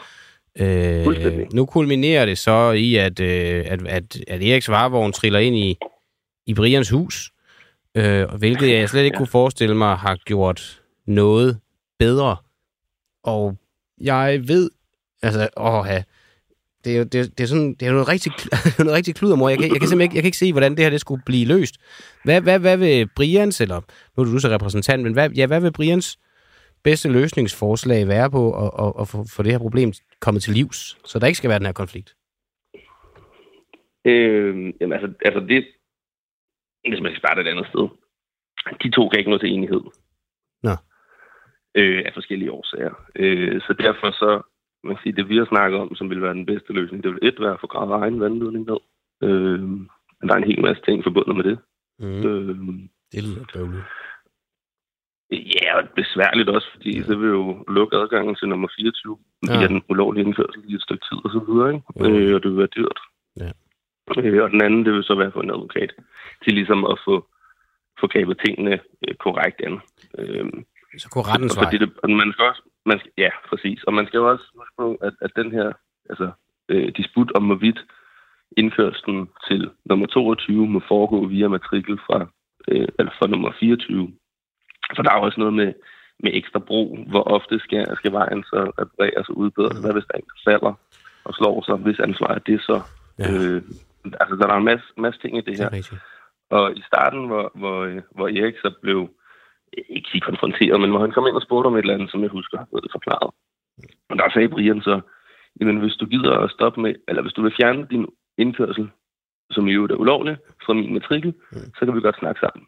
[0.60, 1.06] Øh,
[1.54, 5.76] nu kulminerer det så i, at, øh, at, at, at Eriks varevogn triller ind i,
[6.46, 7.30] i Brians hus,
[7.94, 9.18] øh, hvilket jeg slet ikke Ja.
[9.18, 11.58] kunne forestille mig har gjort noget
[11.98, 12.36] bedre.
[13.32, 13.56] Og
[14.00, 14.70] jeg ved,
[15.22, 16.02] altså, åh, ja,
[16.84, 18.32] det er, jo- det, er- det er sådan, det er noget rigtig,
[18.84, 19.48] noget rigtig kludermor.
[19.48, 21.22] Jeg kan, jeg kan simpelthen ikke, jeg kan ikke se, hvordan det her det skulle
[21.26, 21.74] blive løst.
[22.24, 23.80] Hvad, hvad, hvad vil Brians, eller
[24.16, 26.18] nu er du så repræsentant, men hvad, ja, hvad vil Brians
[26.84, 30.98] bedste løsningsforslag være på at, at, at få, få det her problem kommet til livs,
[31.04, 32.14] så der ikke skal være den her konflikt?
[34.04, 35.60] Øh, jamen altså, altså det,
[36.88, 37.84] hvis man skal starte et andet sted,
[38.82, 39.80] de to kan ikke nå til enighed.
[40.62, 40.74] Nå.
[41.74, 42.94] Øh, af forskellige årsager.
[43.16, 44.42] Øh, så derfor så,
[44.84, 47.10] man kan sige, det vi har snakket om, som vil være den bedste løsning, det
[47.12, 48.78] vil et være at få gravet egen vandledning ned.
[49.22, 49.60] Øh,
[50.20, 51.58] men der er en hel masse ting forbundet med det.
[51.98, 52.26] Mm.
[52.28, 52.56] Øh,
[53.12, 53.84] Det lyder bøvlet.
[55.32, 59.66] ja, og besværligt også, fordi det vil jo lukke adgangen til nummer 24 via Ja.
[59.66, 61.86] den ulovlige indførsel i et stykke tid og så videre, ikke?
[62.00, 62.28] Jo.
[62.28, 62.98] Øh, og det vil være dyrt.
[63.42, 63.50] Ja.
[64.18, 65.92] Øh, og den anden, det vil så være få en advokat
[66.44, 67.26] til ligesom at få,
[68.00, 69.80] få grebet tingene øh, korrekt an.
[70.18, 70.46] Øh,
[70.98, 71.64] Så går rettens og vej.
[71.64, 71.88] fordi det,
[72.22, 73.82] man skal også, man skal, ja, præcis.
[73.84, 75.72] Og man skal jo også huske på, at, at den her
[76.10, 76.30] altså,
[76.68, 77.80] øh, disput om hvorvidt
[78.56, 82.26] indførslen til nummer 22 må foregå via matrikel fra,
[82.68, 84.12] øh, eller fra nummer 24.
[84.96, 85.72] For der er også noget med,
[86.22, 86.98] med ekstra bro.
[87.08, 89.78] Hvor ofte skal, skal vejen så repareres og udbedres?
[89.78, 90.74] Hvad hvis der en falder
[91.24, 91.74] og slår sig?
[91.76, 92.80] Hvis ansvar er det så?
[93.18, 93.32] Ja.
[93.34, 93.62] Øh,
[94.20, 95.66] altså, der er en masse, masse ting i det Det her.
[95.66, 96.00] er rigtigt.
[96.50, 99.08] Og i starten, hvor, hvor, øh, hvor Erik så blev,
[99.88, 102.22] ikke sige konfronteret, men hvor han kom ind og spurgte om et eller andet, som
[102.22, 103.30] jeg husker har fået forklaret.
[104.10, 105.00] Og der sagde Brian så,
[105.60, 108.06] jamen hvis du gider at stoppe med, eller hvis du vil fjerne din
[108.38, 108.90] indkørsel,
[109.50, 111.58] som i øvrigt er ulovlig, fra min matrikel, Mm.
[111.78, 112.66] så kan vi godt snakke sammen.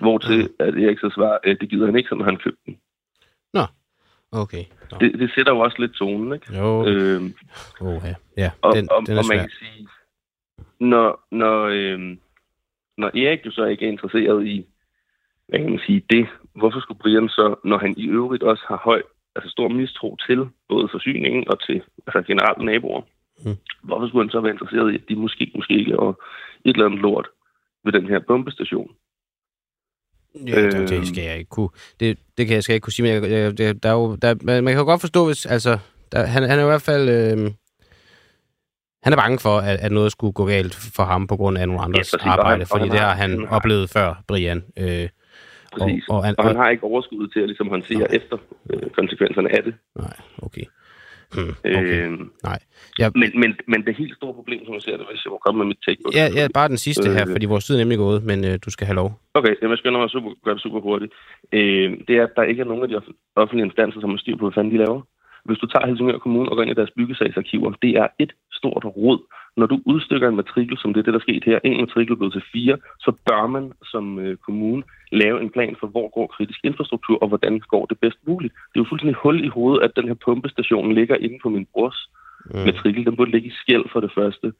[0.00, 2.76] Hvortil at Erik så svarer, at det gider han ikke, når han købte den.
[4.32, 4.64] Okay.
[4.90, 4.98] Nå.
[5.00, 6.56] Det, det sætter jo også lidt tonen, ikke?
[6.58, 7.22] Jo, Øh,
[7.80, 8.14] oh, ja.
[8.36, 8.50] ja.
[8.62, 9.38] og, Den, og, den er og man svær.
[9.38, 9.88] kan sige,
[10.80, 12.18] når, når, øhm,
[12.98, 14.66] når Erik jo så ikke er interesseret i,
[15.50, 16.26] hvad kan man sige, det,
[16.60, 19.02] hvorfor skulle Brian så, når han i øvrigt også har høj,
[19.36, 23.02] altså stor mistro til både forsyningen og til altså generelt naboer,
[23.44, 23.56] Mm.
[23.82, 26.10] hvorfor skulle han så være interesseret i, at de måske, måske laver
[26.64, 27.28] et eller andet lort
[27.84, 28.90] ved den her bombestation?
[30.46, 31.04] Ja, det, det Øhm.
[31.04, 31.68] skal jeg ikke kunne.
[32.00, 33.92] Det, det kan jeg skal jeg ikke kunne sige, men jeg, jeg, det, der er
[33.92, 35.78] jo, der, man, man kan jo godt forstå, hvis, altså,
[36.12, 37.50] der, han, han er i hvert fald, øh,
[39.02, 41.66] han er bange for, at, at noget skulle gå galt for ham på grund af
[41.68, 44.64] nogle andres præcis, og arbejde, fordi det har- han har- oplevet før, Brian.
[44.78, 45.08] Øh,
[45.72, 46.04] Præcis.
[46.08, 48.18] Og, og, han, Og han har ikke overskuddet til at ligesom håndtere Nej.
[48.18, 48.36] efter
[48.72, 49.74] øh, konsekvenserne af det.
[49.96, 50.66] nej, okay.
[51.34, 52.06] Hmm, okay.
[52.06, 52.58] Øh, Nej.
[52.98, 55.38] Jeg, men, men, men det helt store problem, som jeg ser det, hvis jeg må
[55.44, 57.32] komme med mit take på ja, ja, bare den sidste her, Øh.
[57.34, 59.10] fordi vores tid er nemlig gået, men øh, du skal have lov.
[59.34, 61.12] Okay, jeg skynder mig super, gøre det super hurtigt.
[61.52, 64.16] Øh, det er, at der ikke er nogen af de off- offentlige instanser, som har
[64.24, 65.00] styr på, hvad fanden de laver.
[65.44, 68.84] Hvis du tager Helsingør Kommune og går ind i deres byggesagsarkiver, det er et stort
[68.84, 69.18] rod.
[69.60, 72.16] Når du udstykker en matrikel, som det er det, der er sket her, en matrikel
[72.16, 76.26] blevet til fire, så bør man som øh, kommune lave en plan for, hvor går
[76.26, 78.52] kritisk infrastruktur, og hvordan går det bedst muligt.
[78.54, 81.66] Det er jo fuldstændig hul i hovedet, at den her pumpestation ligger inde på min
[81.72, 82.00] brors
[82.44, 82.58] Mm.
[82.66, 83.06] matrikel.
[83.06, 84.52] Den burde ligge i skæld for det første.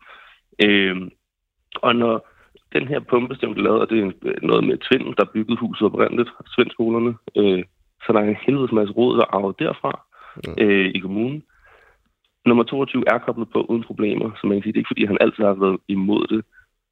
[0.64, 1.10] Øhm,
[1.74, 2.28] og når
[2.72, 5.82] den her pumpestation blev lavet, og det er en- noget med Tvind, der byggede huset
[5.86, 7.64] oprindeligt, Tvindskolerne, øh,
[8.06, 9.92] så der er en helvedes masse råd, der arvet derfra
[10.58, 11.42] øh, i kommunen.
[12.46, 15.04] Nummer 22 er koblet på uden problemer, så man kan sige, det er ikke fordi,
[15.04, 16.44] han altid har været imod det,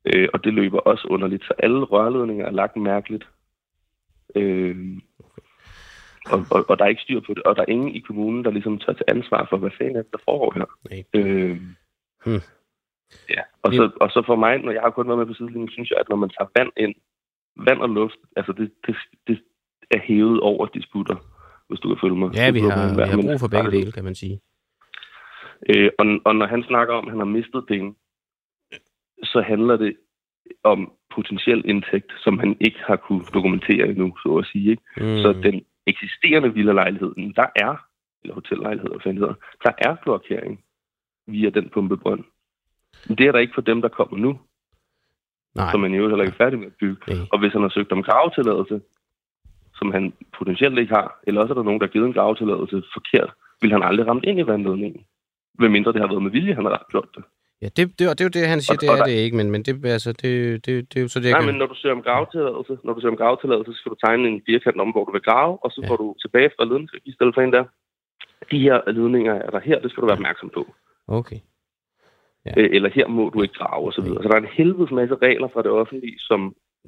[0.05, 3.25] øh, og det løber også underligt, så alle rørledninger er lagt mærkeligt.
[4.35, 4.77] Øh,
[6.33, 8.45] og, og, og der er ikke styr på det, og der er ingen i kommunen,
[8.45, 10.65] der ligesom tør tage ansvar for, hvad fanden er det, der foregår her.
[10.91, 11.05] Nej.
[11.15, 11.61] Øh,
[12.25, 12.43] Hmm.
[13.37, 15.71] Ja, og så, og så for mig, når jeg har kun været med på sidelinjen,
[15.71, 16.95] synes jeg, at når man tager vand ind,
[17.67, 19.37] vand og luft, altså det, det, det
[19.91, 21.17] er hævet over disputter,
[21.69, 22.31] hvis du kan følge mig.
[22.35, 24.41] Ja, vi har, vi har brug for begge dele, kan man sige.
[25.69, 27.95] Øh, og, og når han snakker om, at han har mistet penge,
[29.23, 29.97] så handler det
[30.63, 34.71] om potentiel indtægt, som han ikke har kunne dokumentere endnu, så at sige.
[34.71, 34.83] Ikke?
[34.97, 35.23] Mm.
[35.23, 37.77] Så den eksisterende villa-lejlighed, der er,
[38.23, 40.65] eller hotellejlighed, hvad hedder, der er kloakering
[41.27, 42.25] via den pumpebrønd.
[43.09, 44.41] Men det er der ikke for dem, der kommer nu,
[45.55, 47.03] Nej, som man jo heller ikke er færdig med at bygge.
[47.09, 47.27] nej.
[47.33, 48.81] Og hvis han har søgt om gravetilladelse,
[49.75, 52.83] som han potentielt ikke har, eller også er der nogen, der har givet en gravetilladelse
[52.97, 55.05] forkert, vil han aldrig ramt ind i vandledningen.
[55.59, 57.25] Hvem mindre det har været med vilje, han har gjort det.
[57.63, 59.09] Ja, det, det, og det er jo det, han siger, Og- det og er der-
[59.11, 60.33] det ikke, men, men det, altså, det,
[60.67, 61.47] det, det er jo så det, Nej, kan...
[61.51, 64.29] men når du søger om gravetilladelse, når du søger om gravetilladelse, så skal du tegne
[64.29, 65.87] en firkant om, hvor du vil grave, og så Ja.
[65.87, 65.91] ja.
[65.91, 67.65] får du tilbage fra ledningsregisteret for en der.
[68.51, 70.63] de her ledninger er der her, det skal du være opmærksom på.
[71.21, 71.41] Okay.
[72.47, 72.53] Ja.
[72.77, 73.93] Eller her må du ikke grave osv.
[73.97, 74.23] Så, videre.
[74.23, 76.41] så der er en helvedes masse regler fra det offentlige, som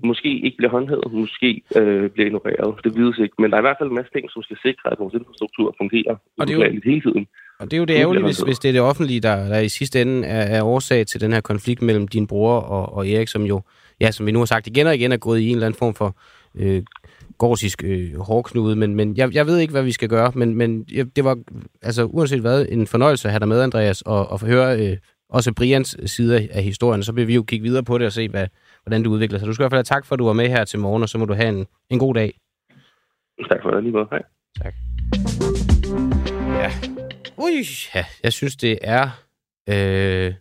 [0.04, 2.84] måske ikke bliver håndhævet, måske øh, bliver ignoreret.
[2.84, 3.34] Det vides ikke.
[3.38, 5.74] Men der er i hvert fald en masse ting, som skal sikre, at vores infrastruktur
[5.80, 7.26] fungerer og det er jo, hele tiden.
[7.60, 9.68] Og det er jo det ærgerlige, hvis, hvis det er det offentlige, der, der i
[9.68, 13.28] sidste ende er, er årsag til den her konflikt mellem din bror og, og Erik,
[13.28, 13.62] som jo,
[14.00, 15.78] ja, som vi nu har sagt igen og igen, er gået i en eller anden
[15.78, 16.16] form for
[16.54, 16.82] øh,
[17.38, 18.76] gorsisk øh, hårdknude.
[18.76, 20.32] Men, men jeg, jeg ved ikke, hvad vi skal gøre.
[20.34, 20.84] Men, men
[21.16, 21.38] det var,
[21.82, 24.96] altså uanset hvad, en fornøjelse at have dig med, Andreas, og, og høre øh,
[25.28, 27.02] også Brians side af historien.
[27.02, 28.46] Så vil vi jo kigge videre på det og se, hvad,
[28.90, 29.48] hvordan det udvikler sig.
[29.48, 31.02] Du skal i hvert fald have tak for, at du var med her til morgen,
[31.02, 32.38] og så må du have en, en god dag.
[33.48, 34.06] Tak for det, lige måde.
[34.10, 34.22] Hej.
[34.62, 34.74] Tak.
[36.62, 36.70] Ja.
[37.36, 39.10] Ui, ja, jeg synes, det er
[39.68, 40.34] øh,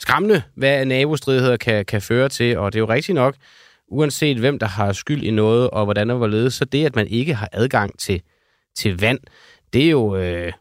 [0.00, 3.34] skræmmende, hvad nabostridigheder kan, kan føre til, og det er jo rigtigt nok,
[3.88, 6.96] uanset hvem der har skyld i noget, og hvordan det var ledet, så det, at
[6.96, 8.22] man ikke har adgang til,
[8.76, 9.18] til vand,
[9.72, 10.52] det er jo, øh,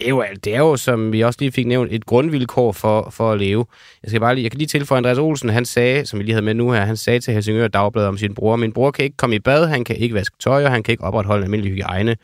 [0.00, 3.10] det er, jo, det er jo, som vi også lige fik nævnt, et grundvilkår for,
[3.10, 3.66] for at leve.
[4.02, 6.32] Jeg, skal bare lige, jeg kan lige tilføje, Andreas Olsen, han sagde, som vi lige
[6.32, 9.04] havde med nu her, han sagde til Helsingør Dagblad om sin bror, min bror kan
[9.04, 11.44] ikke komme i bad, han kan ikke vaske tøj, og han kan ikke opretholde en
[11.44, 12.16] almindelig hygiejne.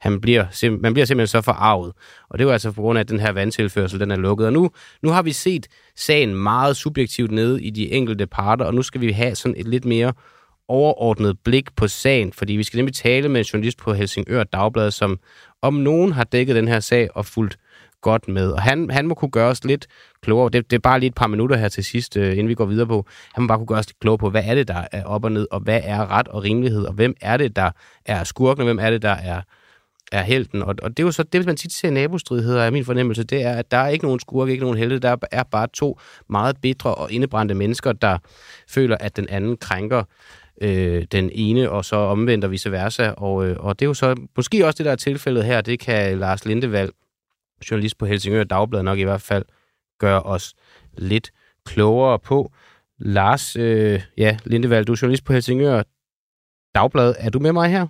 [0.00, 1.92] Han bliver sim- man bliver simpelthen så forarvet.
[2.30, 4.46] Og det var altså på grund af, at den her vandtilførsel, den er lukket.
[4.46, 4.70] Og nu,
[5.02, 9.00] nu har vi set sagen meget subjektivt nede i de enkelte parter, og nu skal
[9.00, 10.12] vi have sådan et lidt mere
[10.68, 14.90] overordnet blik på sagen, fordi vi skal nemlig tale med en journalist på Helsingør Dagblad,
[14.90, 15.18] som
[15.62, 17.58] om nogen har dækket den her sag og fulgt
[18.00, 18.50] godt med.
[18.50, 19.86] Og han, han må kunne gøre os lidt
[20.22, 20.50] klogere.
[20.52, 22.64] Det, det er bare lige et par minutter her til sidst, øh, inden vi går
[22.64, 23.06] videre på.
[23.34, 25.24] Han må bare kunne gøre os lidt klogere på, hvad er det, der er op
[25.24, 27.70] og ned, og hvad er ret og rimelighed, og hvem er det, der
[28.06, 29.42] er skurken, og hvem er det, der er,
[30.12, 30.62] er helten.
[30.62, 33.42] Og, og det er jo så det, man tit ser nabostridigheder, er min fornemmelse, det
[33.42, 34.98] er, at der er ikke nogen skurk, ikke nogen helte.
[34.98, 38.18] Der er bare to meget bitre og indebrændte mennesker, der
[38.68, 40.04] føler, at den anden krænker
[40.60, 43.10] øh, den ene, og så omvendt og vice versa.
[43.10, 45.60] Og, øh, og det er jo så måske også det, der er tilfældet her.
[45.60, 46.92] Det kan Lars Lindevald,
[47.70, 49.44] journalist på Helsingør Dagblad, nok i hvert fald
[49.98, 50.54] gøre os
[50.92, 51.30] lidt
[51.64, 52.52] klogere på.
[52.98, 55.82] Lars, øh, ja, Lindevald, du er journalist på Helsingør
[56.74, 57.14] Dagblad.
[57.18, 57.86] Er du med mig her?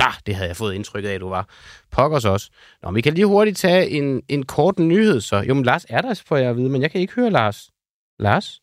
[0.00, 1.48] Ja, det havde jeg fået indtrykket af, at du var.
[1.90, 2.50] Pokkers også.
[2.82, 5.36] Nå, vi kan lige hurtigt tage en, en kort nyhed, så.
[5.36, 7.70] Jo, men Lars er der, for jeg at vide, men jeg kan ikke høre Lars.
[8.18, 8.61] Lars?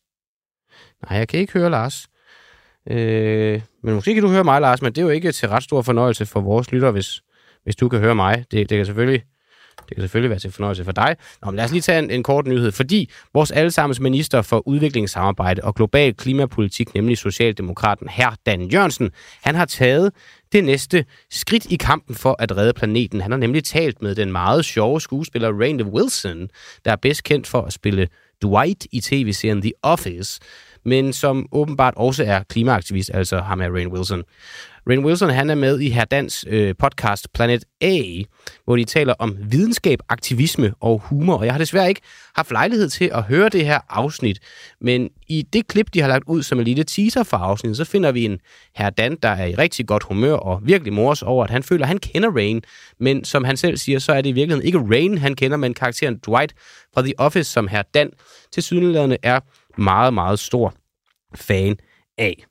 [1.08, 2.06] Nej, jeg kan ikke høre Lars.
[2.90, 5.62] Øh, men måske kan du høre mig, Lars, men det er jo ikke til ret
[5.62, 7.22] stor fornøjelse for vores lytter, hvis,
[7.64, 8.44] hvis du kan høre mig.
[8.50, 9.22] Det, det kan selvfølgelig
[9.88, 11.16] det kan selvfølgelig være til fornøjelse for dig.
[11.42, 14.68] Nå, men lad os lige tage en, en kort nyhed, fordi vores allesammens minister for
[14.68, 18.34] udviklingssamarbejde og global klimapolitik, nemlig Socialdemokraten hr.
[18.46, 19.10] Dan Jørgensen,
[19.42, 20.12] han har taget
[20.52, 23.20] det næste skridt i kampen for at redde planeten.
[23.20, 26.48] Han har nemlig talt med den meget sjove skuespiller Rain Wilson,
[26.84, 28.08] der er bedst kendt for at spille
[28.42, 30.40] Dwight i tv-serien The Office,
[30.84, 34.22] men som åbenbart også er klimaaktivist, altså ham er Rain Wilson.
[34.88, 38.02] Rain Wilson han er med i her dans øh, podcast Planet A,
[38.64, 41.36] hvor de taler om videnskab, aktivisme og humor.
[41.36, 42.00] Og jeg har desværre ikke
[42.34, 44.38] haft lejlighed til at høre det her afsnit,
[44.80, 47.84] men i det klip, de har lagt ud som en lille teaser for afsnittet, så
[47.84, 48.38] finder vi en
[48.74, 51.84] herr Dan, der er i rigtig godt humør og virkelig mors over, at han føler,
[51.84, 52.62] at han kender Rain.
[53.00, 55.74] Men som han selv siger, så er det i virkeligheden ikke Rain, han kender, men
[55.74, 56.54] karakteren Dwight
[56.94, 58.10] fra The Office, som herr Dan
[58.52, 59.40] til sydenladende er
[59.78, 60.74] meget, meget stor
[61.34, 61.76] fan
[62.18, 62.44] af.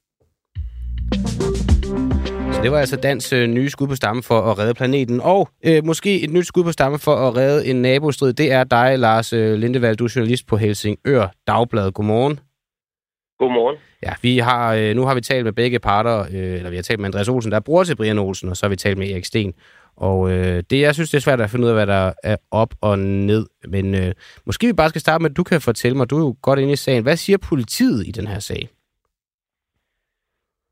[2.54, 5.22] Så det var altså Dans øh, nye skud på stamme for at redde planeten.
[5.22, 8.34] Og øh, måske et nyt skud på stamme for at redde en nabostrid.
[8.34, 9.98] Det er dig, Lars øh, Lindevald.
[9.98, 11.92] Du er journalist på Helsingør Dagblad.
[11.92, 12.40] Godmorgen.
[13.40, 13.78] Godmorgen.
[14.04, 16.84] Ja, vi har, øh, nu har vi talt med begge parter, øh, eller vi har
[16.84, 18.98] talt med Andreas Olsen, der er bror til Brian Olsen, og så har vi talt
[18.98, 19.54] med Erik Sten.
[20.00, 22.38] Og øh, det, jeg synes, det er svært at finde ud af, hvad der er
[22.52, 23.46] op og ned.
[23.68, 24.12] Men øh,
[24.46, 26.60] måske vi bare skal starte med, at du kan fortælle mig, du er jo godt
[26.60, 27.04] inde i sagen.
[27.04, 28.70] Hvad siger politiet i den her sag?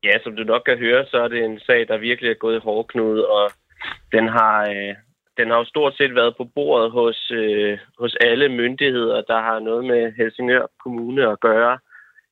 [0.04, 2.56] Ja, som du nok kan høre, så er det en sag, der virkelig er gået
[2.56, 3.50] i hårdknude, og
[4.12, 4.94] den har, øh,
[5.36, 9.58] den har jo stort set været på bordet hos, øh, hos alle myndigheder, der har
[9.58, 11.78] noget med Helsingør Kommune at gøre.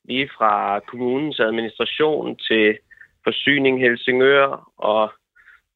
[0.05, 2.77] Lige fra kommunens administration til
[3.23, 5.11] forsyning Helsingør og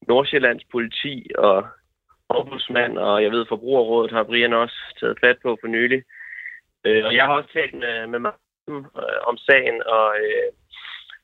[0.08, 1.66] Nordsjællands politi og
[2.28, 6.02] ombudsmand, og jeg ved, Forbrugerrådet har Brian også taget fat på for nylig.
[6.86, 8.32] Øh, og jeg har også talt med, med mig
[8.68, 10.52] øh, om sagen, og øh,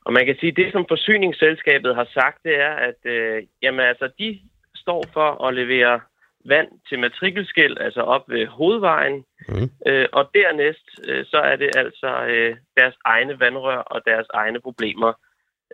[0.08, 3.80] og man kan sige, at det, som forsyningsselskabet har sagt, det er, at øh, jamen,
[3.80, 4.40] altså, de
[4.74, 6.00] står for at levere
[6.44, 9.24] vand til matrikelskæld, altså op ved hovedvejen.
[9.48, 9.70] Mm.
[9.86, 14.60] Øh, og dernæst, øh, så er det altså øh, deres egne vandrør og deres egne
[14.60, 15.12] problemer,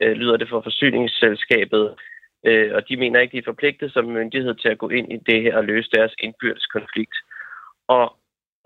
[0.02, 1.94] øh, lyder det for forsyningsselskabet.
[2.44, 5.16] Øh, og de mener ikke, de er forpligtet som myndighed til at gå ind i
[5.16, 7.16] det her og løse deres indbyrdes konflikt.
[7.88, 8.16] Og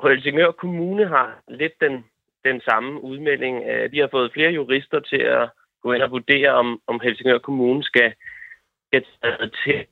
[0.03, 2.05] Helsingør Kommune har lidt den,
[2.45, 3.65] den samme udmelding.
[3.71, 5.51] Øh, de har fået flere jurister til at
[5.83, 8.15] gå ind og vurdere, om, om Helsingør Kommune skal,
[8.87, 9.87] skal tage til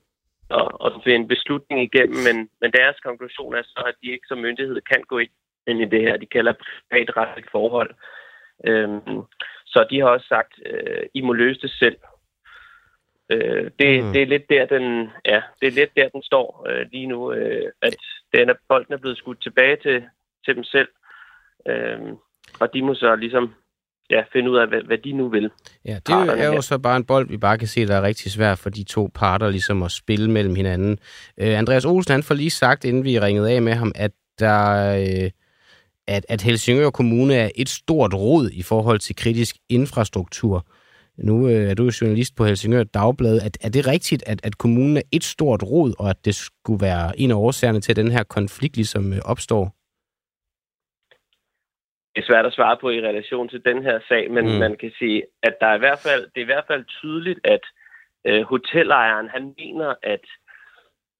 [0.49, 4.27] at, at finde en beslutning igennem, men, men deres konklusion er så, at de ikke
[4.27, 5.17] som myndighed kan gå
[5.67, 6.53] ind i det her, de kalder
[6.91, 7.91] privatretligt forhold.
[8.65, 9.21] Øhm,
[9.65, 11.97] så de har også sagt, øh, I må løse det selv.
[13.29, 14.13] Øh, det, mm.
[14.13, 17.33] det, er lidt der, den, ja, det er lidt der, den står øh, lige nu,
[17.33, 17.95] øh, at
[18.33, 20.03] den er, bolden er blevet skudt tilbage til,
[20.45, 20.87] til dem selv.
[21.67, 21.99] Øh,
[22.59, 23.53] og de må så ligesom
[24.09, 25.51] ja, finde ud af, hvad, hvad de nu vil.
[25.85, 26.61] Ja, det er jo her.
[26.61, 29.09] så bare en bold, vi bare kan se, der er rigtig svært for de to
[29.15, 30.99] parter ligesom at spille mellem hinanden.
[31.37, 34.93] Øh, Andreas Olsen, han får lige sagt, inden vi ringede af med ham, at der...
[34.99, 35.31] Øh,
[36.07, 40.65] at, at Helsingør Kommune er et stort rod i forhold til kritisk infrastruktur.
[41.17, 43.37] Nu øh, er du journalist på Helsingør Dagblad.
[43.37, 46.81] Er, er det rigtigt, at, at kommunen er et stort rod, og at det skulle
[46.85, 49.63] være en af årsagerne til, at den her konflikt ligesom øh, opstår?
[52.15, 54.51] Det er svært at svare på i relation til den her sag, men mm.
[54.51, 57.39] man kan sige, at der er i hvert fald, det er i hvert fald tydeligt,
[57.43, 57.63] at
[58.27, 60.25] øh, hotellejeren han mener, at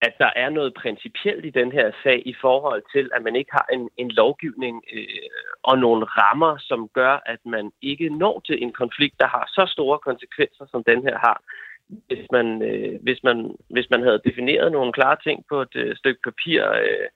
[0.02, 3.52] at der er noget principielt i den her sag i forhold til, at man ikke
[3.52, 5.30] har en, en lovgivning øh,
[5.64, 9.72] og nogle rammer, som gør, at man ikke når til en konflikt, der har så
[9.74, 11.42] store konsekvenser, som den her har.
[12.08, 15.96] Hvis man, øh, hvis man, hvis man havde defineret nogle klare ting på et øh,
[15.96, 17.08] stykke papir, øh,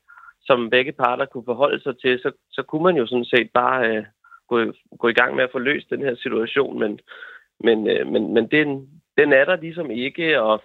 [0.41, 3.89] som begge parter kunne forholde sig til, så, så kunne man jo sådan set bare
[3.89, 4.03] øh,
[4.47, 6.79] gå, gå i gang med at få løst den her situation.
[6.79, 6.99] Men,
[7.59, 10.63] men, øh, men, men den, den er der ligesom ikke, og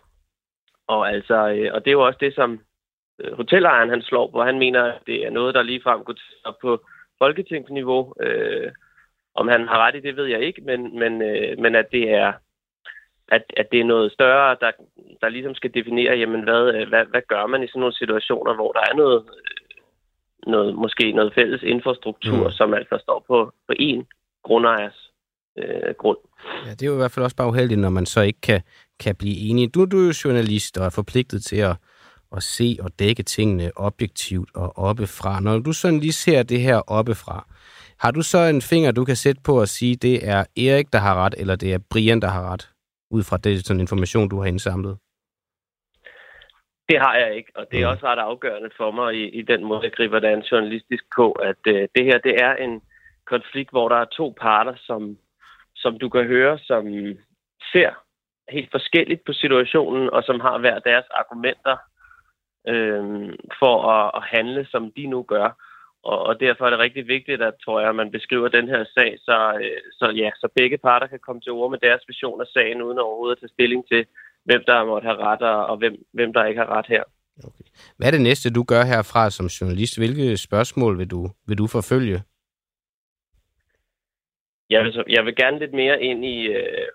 [0.87, 2.61] og, altså, øh, og det er jo også det, som
[3.20, 4.42] øh, hotellejeren han slår på.
[4.42, 6.85] Han mener, at det er noget, der ligefrem går op på
[7.18, 8.14] folketingsniveau.
[8.20, 8.72] Øh,
[9.35, 12.11] om han har ret i det, ved jeg ikke, men, men, øh, men at det
[12.11, 12.33] er
[13.29, 14.70] at, at det er noget større, der,
[15.20, 18.55] der ligesom skal definere, jamen hvad, øh, hvad, hvad gør man i sådan nogle situationer,
[18.55, 19.25] hvor der er noget,
[20.46, 22.51] noget måske noget fælles infrastruktur, mm.
[22.51, 24.01] som altså står på, på én
[24.42, 25.12] grundejers
[25.59, 26.18] øh, grund.
[26.66, 28.61] Ja, det er jo i hvert fald også bare uheldigt, når man så ikke kan,
[29.00, 29.68] kan blive enige.
[29.68, 31.76] Du, du er jo journalist og er forpligtet til at,
[32.37, 35.40] at se og dække tingene objektivt og oppefra.
[35.40, 37.46] Når du sådan lige ser det her oppefra,
[37.98, 40.98] har du så en finger, du kan sætte på at sige, det er Erik, der
[40.98, 42.70] har ret, eller det er Brian, der har ret,
[43.11, 44.98] ud fra det sådan information, du har indsamlet?
[46.88, 47.92] Det har jeg ikke, og det er mm.
[47.92, 51.32] også ret afgørende for mig i, i den måde, jeg griber det an journalistisk på,
[51.32, 52.82] at øh, det her det er en
[53.26, 55.18] konflikt, hvor der er to parter, som,
[55.76, 56.85] som du kan høre, som
[57.72, 57.90] ser
[58.48, 61.76] helt forskelligt på situationen, og som har hver deres argumenter
[62.68, 63.04] øh,
[63.61, 65.48] for at, at handle, som de nu gør.
[66.02, 68.85] Og, og derfor er det rigtig vigtigt, at tror jeg, at man beskriver den her
[68.94, 72.40] sag, så, øh, så, ja, så begge parter kan komme til ord med deres vision
[72.40, 74.06] af sagen, uden overhovedet at tage stilling til,
[74.44, 77.04] hvem der måtte have ret, og hvem, hvem der ikke har ret her.
[77.44, 77.64] Okay.
[77.96, 79.98] Hvad er det næste, du gør herfra som journalist?
[79.98, 82.22] Hvilke spørgsmål vil du, vil du forfølge?
[84.70, 86.88] Jeg vil, jeg vil gerne lidt mere ind i, øh,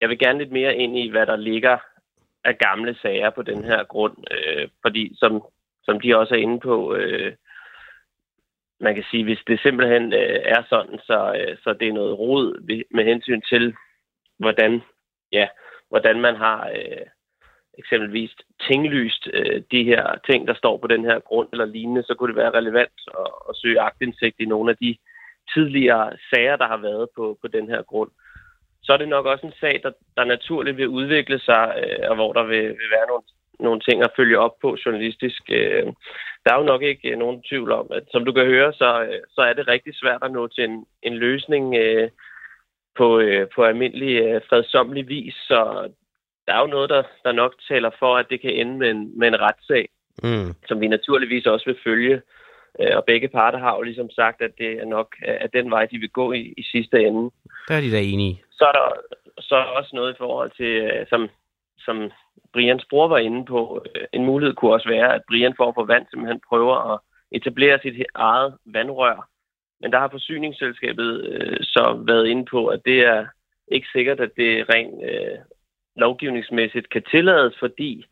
[0.00, 1.78] jeg vil gerne lidt mere ind i, hvad der ligger
[2.44, 4.16] af gamle sager på den her grund.
[4.30, 5.42] Øh, fordi som,
[5.84, 7.32] som de også er inde på, øh,
[8.80, 12.18] man kan sige, hvis det simpelthen øh, er sådan, så, øh, så det er noget
[12.18, 12.46] rod
[12.90, 13.74] med hensyn til,
[14.38, 14.82] hvordan,
[15.32, 15.48] ja,
[15.88, 17.06] hvordan man har øh,
[17.78, 18.30] eksempelvis
[18.68, 22.28] tinglyst øh, de her ting, der står på den her grund eller lignende, så kunne
[22.28, 24.96] det være relevant at, at søge agtindsigt i nogle af de
[25.54, 28.10] tidligere sager, der har været på, på den her grund
[28.88, 32.14] så er det nok også en sag, der, der naturligt vil udvikle sig, øh, og
[32.14, 33.22] hvor der vil, vil være nogle,
[33.60, 35.42] nogle ting at følge op på journalistisk.
[35.50, 35.86] Øh,
[36.44, 39.02] der er jo nok ikke øh, nogen tvivl om, at som du kan høre, så,
[39.02, 42.08] øh, så er det rigtig svært at nå til en, en løsning øh,
[42.96, 45.34] på, øh, på almindelig øh, fredsomlig vis.
[45.34, 45.90] Så
[46.46, 49.18] der er jo noget, der, der nok taler for, at det kan ende med en,
[49.18, 49.88] med en retssag,
[50.22, 50.54] mm.
[50.68, 52.22] som vi naturligvis også vil følge.
[52.80, 55.86] Øh, og begge parter har jo ligesom sagt, at det er nok at den vej,
[55.86, 57.30] de vil gå i, i sidste ende.
[57.68, 58.42] Der er de da enige.
[58.50, 58.86] Så er der
[59.40, 61.28] så er der også noget i forhold til, øh, som,
[61.78, 62.10] som
[62.52, 63.84] Brians bror var inde på.
[63.94, 67.00] Øh, en mulighed kunne også være, at Brian får for vand simpelthen prøver at
[67.32, 69.28] etablere sit eget vandrør.
[69.80, 73.26] Men der har forsyningsselskabet øh, så været inde på, at det er
[73.72, 75.38] ikke sikkert, at det rent øh,
[75.96, 78.04] lovgivningsmæssigt kan tillades, fordi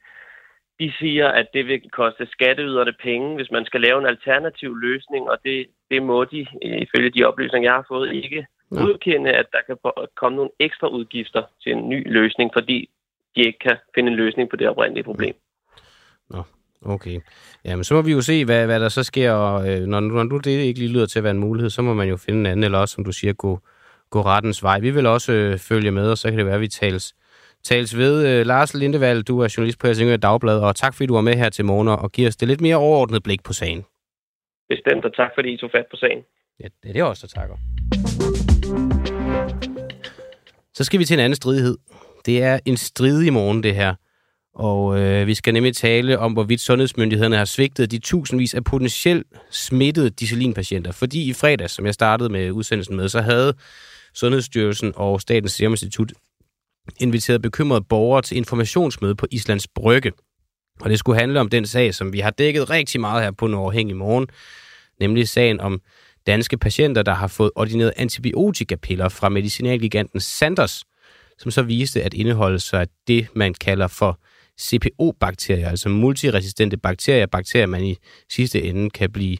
[0.80, 5.30] de siger, at det vil koste skatteyderne penge, hvis man skal lave en alternativ løsning,
[5.30, 8.84] og det, det må de, ifølge de oplysninger, jeg har fået, ikke ja.
[8.84, 9.76] udkende, at der kan
[10.16, 12.90] komme nogle ekstra udgifter til en ny løsning, fordi
[13.36, 15.34] de ikke kan finde en løsning på det oprindelige problem.
[16.30, 16.42] Nå,
[16.82, 17.20] okay.
[17.64, 20.24] Jamen, så må vi jo se, hvad, hvad der så sker, og øh, når, når
[20.24, 22.40] du det ikke lige lyder til at være en mulighed, så må man jo finde
[22.40, 23.60] en anden, eller også, som du siger, gå,
[24.10, 24.80] gå rettens vej.
[24.80, 27.14] Vi vil også øh, følge med, og så kan det være, at vi tales,
[27.68, 28.14] tales ved.
[28.28, 31.34] Øh, Lars Lindevald, du er journalist på Helsingør Dagblad, og tak fordi du var med
[31.34, 33.84] her til morgen og giver os det lidt mere overordnet blik på sagen.
[34.68, 36.18] Bestemt, og tak fordi I tog fat på sagen.
[36.60, 37.56] Ja, det er også, der takker.
[40.74, 41.76] Så skal vi til en anden stridighed.
[42.26, 43.94] Det er en stridig morgen, det her.
[44.54, 49.26] Og øh, vi skal nemlig tale om, hvorvidt sundhedsmyndighederne har svigtet de tusindvis af potentielt
[49.50, 50.92] smittede discilinpatienter.
[50.92, 53.54] Fordi i fredags, som jeg startede med udsendelsen med, så havde
[54.14, 56.12] Sundhedsstyrelsen og Statens Serum Institut
[57.00, 60.12] inviteret bekymrede borgere til informationsmøde på Islands Brygge.
[60.80, 63.46] Og det skulle handle om den sag, som vi har dækket rigtig meget her på
[63.46, 64.26] en i morgen,
[65.00, 65.80] nemlig sagen om
[66.26, 70.84] danske patienter, der har fået ordineret antibiotikapiller fra medicinalgiganten Sanders,
[71.38, 74.20] som så viste at indeholde sig af det, man kalder for
[74.60, 77.96] CPO-bakterier, altså multiresistente bakterier, bakterier, man i
[78.32, 79.36] sidste ende kan blive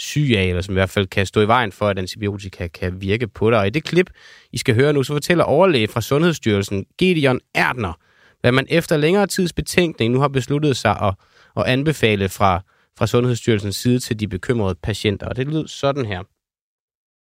[0.00, 3.00] syg af, eller som i hvert fald kan stå i vejen for, at antibiotika kan
[3.00, 3.58] virke på dig.
[3.58, 4.10] Og i det klip,
[4.52, 7.92] I skal høre nu, så fortæller overlæge fra Sundhedsstyrelsen, Gideon Erdner,
[8.40, 11.14] hvad man efter længere tids betænkning nu har besluttet sig at,
[11.56, 12.60] at anbefale fra,
[12.98, 15.28] fra Sundhedsstyrelsens side til de bekymrede patienter.
[15.28, 16.22] Og det lyder sådan her.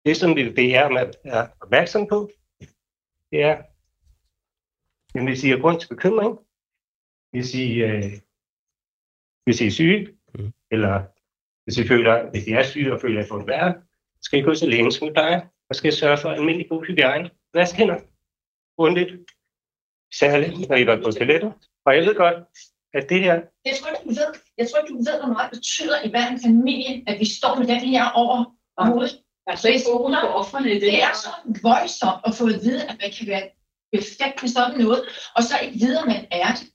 [0.06, 2.30] Det, som vi er, er opmærksom på,
[3.30, 3.56] det er,
[5.24, 6.38] hvis I har grund til bekymring,
[7.30, 8.12] hvis I, øh,
[9.44, 10.52] hvis I er syge, mm.
[10.70, 11.15] eller
[11.66, 13.74] hvis I føler, hvis I er syge og føler, at I får det værre,
[14.22, 17.30] skal I gå til lægen, som dig, og skal sørge for almindelig god hygiejne.
[17.54, 17.98] Vask hænder.
[18.76, 19.12] Grundigt.
[20.20, 21.52] Særligt, når I var på toilettet.
[21.86, 22.36] Og jeg ved godt,
[22.94, 23.34] at det her...
[23.64, 26.10] Jeg tror ikke, du ved, jeg tror ikke, du ved, hvor meget det betyder i
[26.10, 28.38] hver en familie, at vi står med den her over
[28.78, 29.22] hovedet.
[29.46, 31.30] Altså, det, er, offerne, det, det er så
[31.62, 33.46] voldsomt at få at vide, at man kan være
[33.92, 35.02] befægt med sådan noget,
[35.36, 36.66] og så ikke vide, at man er det.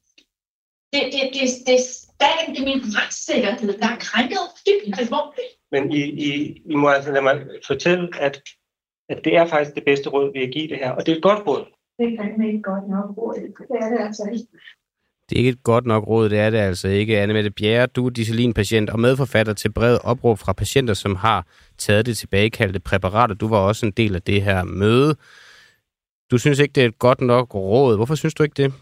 [0.94, 1.80] Det, det, det, det,
[2.22, 5.52] det, det er min retssikkerhed, der er krænket dybt alvorligt.
[5.72, 7.36] Men I, I, I må altså lade mig
[7.68, 8.42] fortælle, at,
[9.10, 11.16] at det er faktisk det bedste råd, vi kan give det her, og det er
[11.16, 11.66] et godt råd.
[12.00, 13.36] Det er ikke godt nok råd.
[13.70, 14.48] Det er det altså ikke.
[15.30, 17.20] Det er ikke et godt nok råd, det er det altså ikke.
[17.20, 21.48] Anne Mette Bjerre, du er discilinpatient og medforfatter til brevet opråb fra patienter, som har
[21.78, 23.36] taget det tilbagekaldte præparater.
[23.36, 25.16] Du var også en del af det her møde.
[26.32, 27.96] Du synes ikke, det er et godt nok råd.
[27.96, 28.74] Hvorfor synes du ikke det?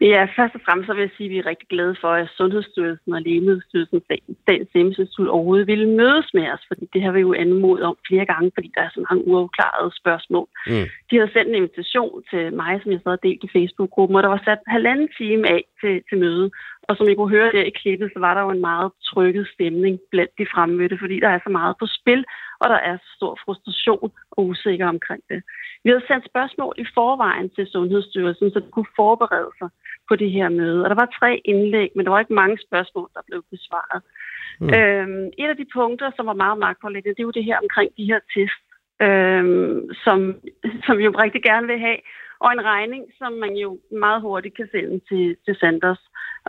[0.00, 2.28] Ja, først og fremmest så vil jeg sige, at vi er rigtig glade for, at
[2.36, 4.00] Sundhedsstyrelsen og Lægemiddelstyrelsen
[4.42, 8.26] Statens Seminstitut overhovedet ville mødes med os, fordi det har vi jo anmodet om flere
[8.26, 10.48] gange, fordi der er så mange uafklarede spørgsmål.
[10.66, 10.86] Mm.
[11.10, 14.22] De havde sendt en invitation til mig, som jeg så havde delt i Facebook-gruppen, og
[14.22, 16.50] der var sat halvanden time af til, til møde.
[16.88, 19.46] Og som I kunne høre der i klippet, så var der jo en meget trykket
[19.54, 22.24] stemning blandt de fremmødte, fordi der er så meget på spil,
[22.60, 25.42] og der er så stor frustration og usikker omkring det.
[25.84, 29.68] Vi havde sendt spørgsmål i forvejen til Sundhedsstyrelsen, så de kunne forberede sig
[30.08, 30.84] på det her møde.
[30.84, 34.02] Og der var tre indlæg, men der var ikke mange spørgsmål, der blev besvaret.
[34.60, 34.74] Mm.
[34.76, 37.90] Øhm, et af de punkter, som var meget magtpålæggende, det er jo det her omkring
[37.96, 38.62] de her test,
[39.06, 40.18] øhm, som,
[40.86, 41.98] som vi jo rigtig gerne vil have,
[42.40, 46.02] og en regning, som man jo meget hurtigt kan sende til, til Sanders.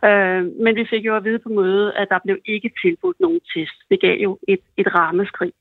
[0.05, 3.41] Øh, men vi fik jo at vide på mødet, at der blev ikke tilbudt nogen
[3.53, 3.77] test.
[3.89, 5.53] Det gav jo et, et rammeskrig.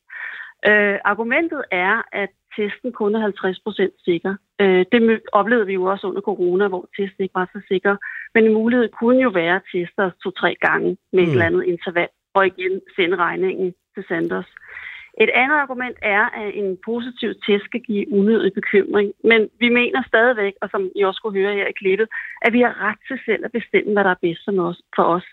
[0.69, 4.35] Øh, argumentet er, at testen kun er 50 procent sikker.
[4.61, 7.97] Øh, det oplevede vi jo også under corona, hvor testen ikke var så sikker.
[8.35, 11.33] Men en mulighed kunne jo være at teste os to-tre gange med et mm.
[11.33, 14.51] eller andet interval, og igen sende regningen til Sanders.
[15.25, 19.13] Et andet argument er, at en positiv test skal give unødig bekymring.
[19.25, 22.09] Men vi mener stadigvæk, og som I også kunne høre her i klippet,
[22.43, 24.49] at vi har ret til selv at bestemme, hvad der er bedst
[24.97, 25.27] for os.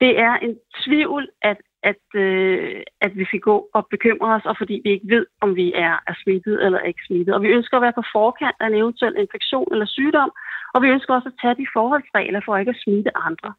[0.00, 1.58] Det er en tvivl, at
[1.90, 5.56] at, øh, at vi skal gå og bekymre os, og fordi vi ikke ved, om
[5.56, 7.34] vi er, er smittet eller ikke smittet.
[7.34, 10.30] Og vi ønsker at være på forkant af en eventuel infektion eller sygdom,
[10.74, 13.50] og vi ønsker også at tage de forholdsregler for ikke at smitte andre.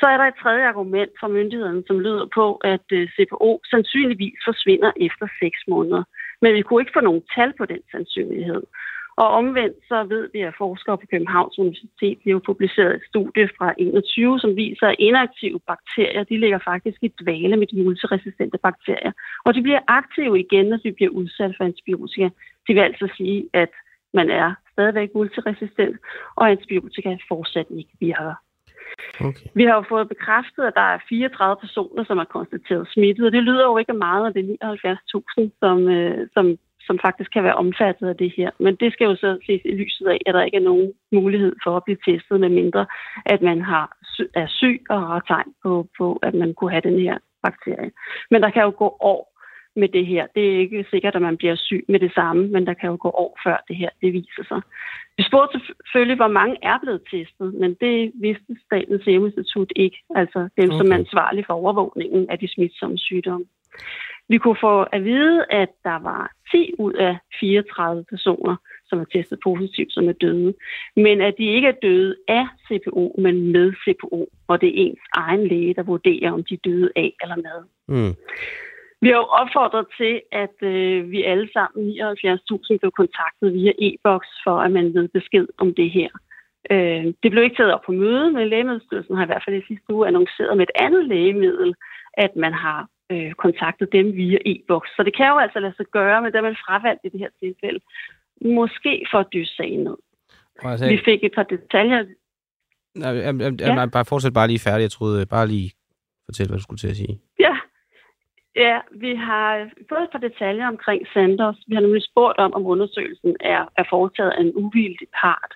[0.00, 4.38] Så er der et tredje argument fra myndighederne, som lyder på, at øh, CPO sandsynligvis
[4.48, 6.02] forsvinder efter 6 måneder.
[6.42, 8.62] Men vi kunne ikke få nogen tal på den sandsynlighed.
[9.16, 13.74] Og omvendt så ved vi, at forskere på Københavns Universitet har publiceret et studie fra
[13.78, 19.12] 21, som viser, at inaktive bakterier, de ligger faktisk i dvale med de multiresistente bakterier.
[19.44, 22.28] Og de bliver aktive igen, når de bliver udsat for antibiotika.
[22.66, 23.72] Det vil altså sige, at
[24.14, 25.96] man er stadigvæk multiresistent,
[26.36, 28.34] og antibiotika fortsat ikke virker.
[29.20, 29.48] Okay.
[29.54, 33.32] Vi har jo fået bekræftet, at der er 34 personer, som er konstateret smittet, og
[33.32, 37.44] det lyder jo ikke meget, af det er 79.000, som, øh, som som faktisk kan
[37.44, 38.50] være omfattet af det her.
[38.58, 41.56] Men det skal jo så ses i lyset af, at der ikke er nogen mulighed
[41.64, 42.86] for at blive testet, med mindre
[43.26, 43.96] at man har,
[44.34, 47.90] er syg og har tegn på, på, at man kunne have den her bakterie.
[48.30, 49.36] Men der kan jo gå år
[49.76, 50.26] med det her.
[50.34, 52.96] Det er ikke sikkert, at man bliver syg med det samme, men der kan jo
[53.00, 54.60] gå år før det her det viser sig.
[55.16, 59.98] Vi spurgte selvfølgelig, hvor mange er blevet testet, men det vidste Statens Serum Institut ikke,
[60.14, 60.78] altså dem, okay.
[60.78, 63.46] som er ansvarlige for overvågningen af de smitsomme sygdomme.
[64.28, 68.56] Vi kunne få at vide, at der var 10 ud af 34 personer,
[68.88, 70.54] som er testet positivt, som er døde.
[70.96, 74.28] Men at de ikke er døde af CPO, men med CPO.
[74.48, 77.58] Og det er ens egen læge, der vurderer, om de døde af eller med.
[77.88, 78.14] Mm.
[79.00, 84.28] Vi har jo opfordret til, at øh, vi alle sammen, 79.000, blev kontaktet via e-boks,
[84.44, 86.08] for at man ved besked om det her.
[86.70, 89.66] Øh, det blev ikke taget op på møde, men Lægemiddelstyrelsen har i hvert fald i
[89.68, 91.74] sidste uge annonceret med et andet lægemiddel,
[92.12, 94.90] at man har øh, kontaktet dem via e-boks.
[94.96, 97.28] Så det kan jo altså lade sig gøre, men der man fravalgt i det her
[97.42, 97.80] tilfælde.
[98.40, 99.96] Måske for at dyse sagen ned.
[100.62, 102.04] Altså, vi fik et par detaljer.
[102.94, 103.74] Nej, jeg, jeg, ja.
[103.74, 104.82] nej, bare fortsæt bare lige færdig.
[104.82, 105.72] Jeg troede bare lige
[106.24, 107.20] fortælle, hvad du skulle til at sige.
[107.38, 107.56] Ja,
[108.56, 111.58] Ja, vi har fået et par detaljer omkring Sanders.
[111.66, 115.52] Vi har nemlig spurgt om, om undersøgelsen er, er foretaget af en uvildig part.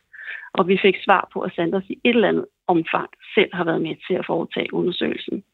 [0.53, 3.83] Og vi fik svar på, at Sanders i et eller andet omfang selv har været
[3.83, 5.45] med til at foretage undersøgelsen.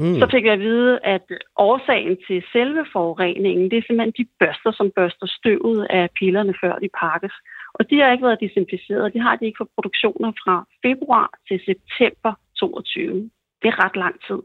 [0.00, 0.18] Mm.
[0.20, 1.26] Så fik jeg at vide, at
[1.56, 6.78] årsagen til selve forureningen, det er simpelthen de børster, som børster støvet af pillerne, før
[6.78, 7.34] de pakkes.
[7.74, 9.14] Og de har ikke været desinficeret.
[9.14, 13.30] De har de ikke for produktioner fra februar til september 22.
[13.62, 14.42] Det er ret lang tid.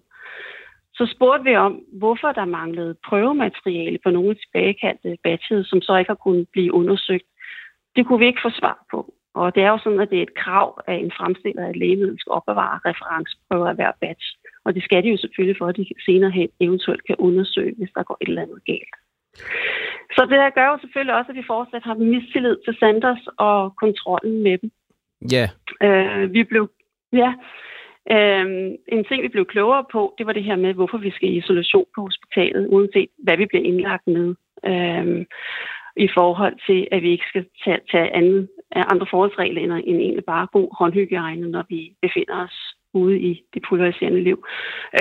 [0.94, 6.10] Så spurgte vi om, hvorfor der manglede prøvemateriale på nogle tilbagekaldte batches, som så ikke
[6.10, 7.28] har kunnet blive undersøgt.
[7.96, 9.14] Det kunne vi ikke få svar på.
[9.34, 11.76] Og det er jo sådan, at det er et krav, at en fremstiller af et
[11.76, 14.28] lægemiddel skal opbevare referenceprøver af hver batch.
[14.66, 17.90] Og det skal de jo selvfølgelig for, at de senere hen eventuelt kan undersøge, hvis
[17.96, 18.96] der går et eller andet galt.
[20.16, 23.76] Så det her gør jo selvfølgelig også, at vi fortsat har mistillid til Sanders og
[23.76, 24.72] kontrollen med dem.
[25.32, 25.48] Ja.
[25.84, 26.24] Yeah.
[26.24, 26.70] Øh, vi blev,
[27.14, 27.34] ja,
[28.12, 31.30] Øhm, en ting, vi blev klogere på, det var det her med, hvorfor vi skal
[31.30, 34.36] i isolation på hospitalet, uanset hvad vi bliver indlagt med.
[34.66, 35.26] Øhm,
[35.96, 40.26] I forhold til, at vi ikke skal tage, tage anden, andre forholdsregler end, end egentlig
[40.26, 44.46] bare god håndhygiejne, når vi befinder os ude i det pulveriserende liv.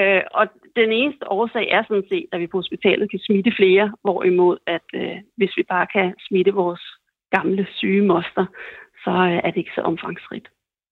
[0.01, 0.45] Øh, og
[0.77, 4.87] den eneste årsag er sådan set, at vi på hospitalet kan smitte flere, hvorimod at
[4.95, 6.83] øh, hvis vi bare kan smitte vores
[7.37, 8.47] gamle syge moster,
[9.05, 10.49] så øh, er det ikke så omfangsrigt.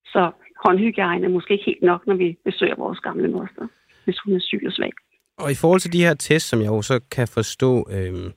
[0.07, 0.31] Så
[0.65, 3.67] håndhygiejne er måske ikke helt nok, når vi besøger vores gamle moster,
[4.05, 4.93] hvis hun er syg og svag.
[5.39, 8.33] Og i forhold til de her tests, som jeg jo så kan forstå, øh,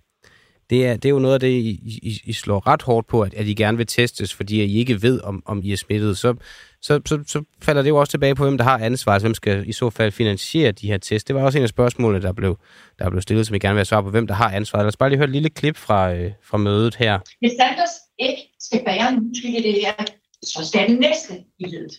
[0.72, 1.70] det, er, det er jo noget af det, I,
[2.04, 5.02] I, I slår ret hårdt på, at, at I gerne vil testes, fordi I ikke
[5.02, 6.18] ved, om, om I er smittet.
[6.18, 6.36] Så,
[6.82, 9.70] så, så, så falder det jo også tilbage på, hvem der har ansvaret, hvem skal
[9.70, 11.24] i så fald finansiere de her tests.
[11.24, 12.58] Det var også en af spørgsmålene, der blev,
[13.00, 14.84] der blev stillet, som I gerne vil have svar på, hvem der har ansvaret.
[14.84, 17.20] Lad os bare lige høre et lille klip fra, øh, fra mødet her.
[17.40, 20.06] Hvis Sanders ikke skal bære en i det her,
[20.44, 21.94] så skal den næste i ledet.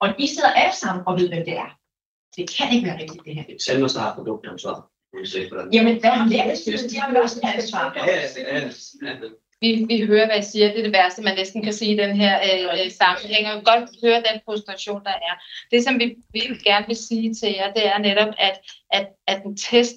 [0.00, 1.70] Og I sidder alle sammen og ved, hvem det er.
[2.36, 3.44] Det kan ikke være rigtigt, det her.
[3.66, 4.14] Sanders har
[5.16, 5.68] produktansvar.
[5.72, 6.90] Jamen, hvad har lægestyrelsen?
[6.90, 7.84] De har jo også ansvar.
[7.96, 8.68] Ja, ja,
[9.02, 9.14] ja.
[9.60, 10.68] Vi, vi hører, hvad jeg siger.
[10.68, 13.46] Det er det værste, man næsten kan sige i den her øh, øh sammenhæng.
[13.52, 15.34] Og godt høre den frustration, der er.
[15.70, 18.56] Det, som vi, vi gerne vil sige til jer, det er netop, at,
[18.90, 19.96] at, at en test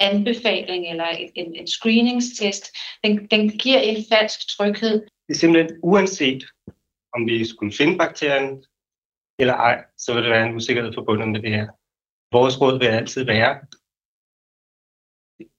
[0.00, 2.64] anbefaling eller en, en screeningstest,
[3.04, 5.00] den, den giver en falsk tryghed.
[5.26, 6.44] Det er simpelthen uanset,
[7.14, 8.64] om vi skulle finde bakterien
[9.38, 11.66] eller ej, så vil det være en usikkerhed forbundet med det her.
[12.32, 13.58] Vores råd vil altid være,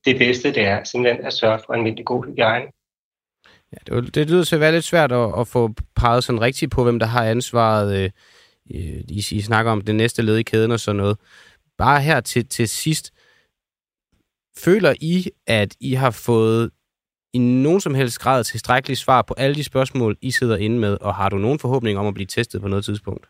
[0.05, 2.65] det bedste det er simpelthen at sørge for en almindelig god hygiejne.
[3.73, 6.71] Ja, det, det lyder til at være lidt svært at, at få peget sådan rigtigt
[6.71, 8.03] på, hvem der har ansvaret.
[8.03, 8.09] Øh,
[8.75, 11.17] øh, I, I snakker om det næste led i kæden og sådan noget.
[11.77, 13.13] Bare her til, til sidst.
[14.57, 16.71] Føler I, at I har fået
[17.33, 20.97] i nogen som helst grad tilstrækkeligt svar på alle de spørgsmål, I sidder inde med,
[21.01, 23.27] og har du nogen forhåbning om at blive testet på noget tidspunkt?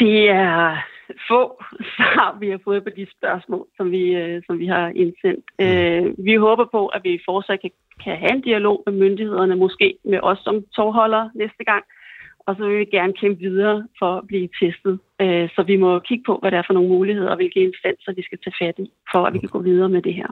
[0.00, 0.86] Det er
[1.30, 1.62] få
[1.94, 5.44] svar, vi har fået på de spørgsmål, som vi, øh, som vi har indsendt.
[5.58, 5.64] Mm.
[5.64, 7.70] Øh, vi håber på, at vi fortsat kan,
[8.04, 11.84] kan have en dialog med myndighederne, måske med os som tovholdere næste gang,
[12.46, 14.98] og så vil vi gerne kæmpe videre for at blive testet.
[15.22, 18.12] Øh, så vi må kigge på, hvad det er for nogle muligheder, og hvilke instanser
[18.12, 20.30] vi skal tage fat i, for at vi kan gå videre med det her.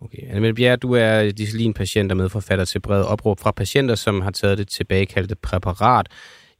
[0.00, 0.22] Okay.
[0.30, 4.58] Anne Bjerre, du er disciplin-patient og medforfatter til bred opråb fra patienter, som har taget
[4.58, 6.06] det tilbagekaldte præparat.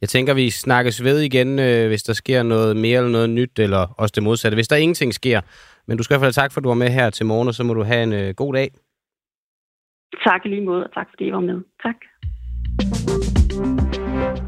[0.01, 3.59] Jeg tænker, vi snakkes ved igen, øh, hvis der sker noget mere eller noget nyt,
[3.59, 5.41] eller også det modsatte, hvis der ingenting sker.
[5.87, 7.47] Men du skal i hvert fald tak, for at du var med her til morgen,
[7.47, 8.71] og så må du have en øh, god dag.
[10.23, 11.61] Tak i lige måde, og tak fordi I var med.
[11.83, 11.95] Tak.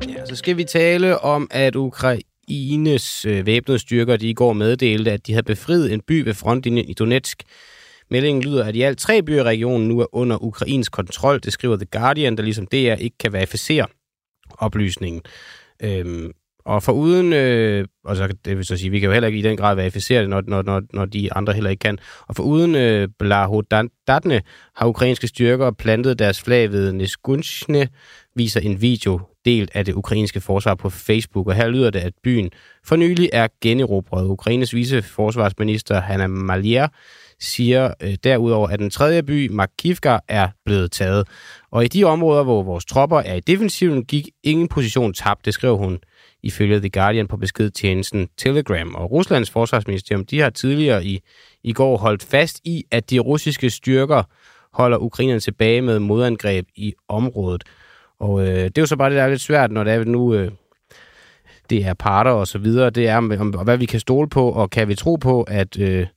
[0.09, 5.11] Ja, så skal vi tale om, at Ukraines øh, væbnede styrker, de i går meddelte,
[5.11, 7.43] at de havde befriet en by ved frontlinjen i Donetsk.
[8.11, 11.39] Meldingen lyder, at i alt tre byer i regionen nu er under ukrainsk kontrol.
[11.39, 13.85] Det skriver The Guardian, der ligesom DR ikke kan verificere
[14.57, 15.21] oplysningen.
[15.83, 16.31] Øhm,
[16.65, 19.39] og for uden, øh, og så, det vil så sige, vi kan jo heller ikke
[19.39, 21.97] i den grad verificere det, når, når, når, når de andre heller ikke kan.
[22.27, 24.41] Og for uden øh, Blahodatne
[24.75, 27.87] har ukrainske styrker plantet deres flag ved Neskunchne,
[28.35, 31.47] viser en video delt af det ukrainske forsvar på Facebook.
[31.47, 32.49] Og her lyder det, at byen
[32.85, 34.27] for nylig er generobret.
[34.27, 36.87] Ukraines viceforsvarsminister Hanna Malier
[37.39, 41.27] siger øh, derudover, at den tredje by, Makivka, er blevet taget.
[41.71, 45.53] Og i de områder, hvor vores tropper er i defensiven, gik ingen position tabt, det
[45.53, 45.99] skrev hun
[46.43, 48.95] ifølge The Guardian på beskedtjenesten Telegram.
[48.95, 51.19] Og Ruslands forsvarsministerium, de har tidligere i,
[51.63, 54.23] i går holdt fast i, at de russiske styrker
[54.73, 57.63] holder ukrainerne tilbage med modangreb i området.
[58.19, 60.03] Og øh, det er jo så bare det, der er lidt svært, når det er
[60.03, 60.33] nu...
[60.33, 60.51] Øh,
[61.69, 64.49] det er parter og så videre, det er om, om hvad vi kan stole på,
[64.51, 66.07] og kan vi tro på, at, øh,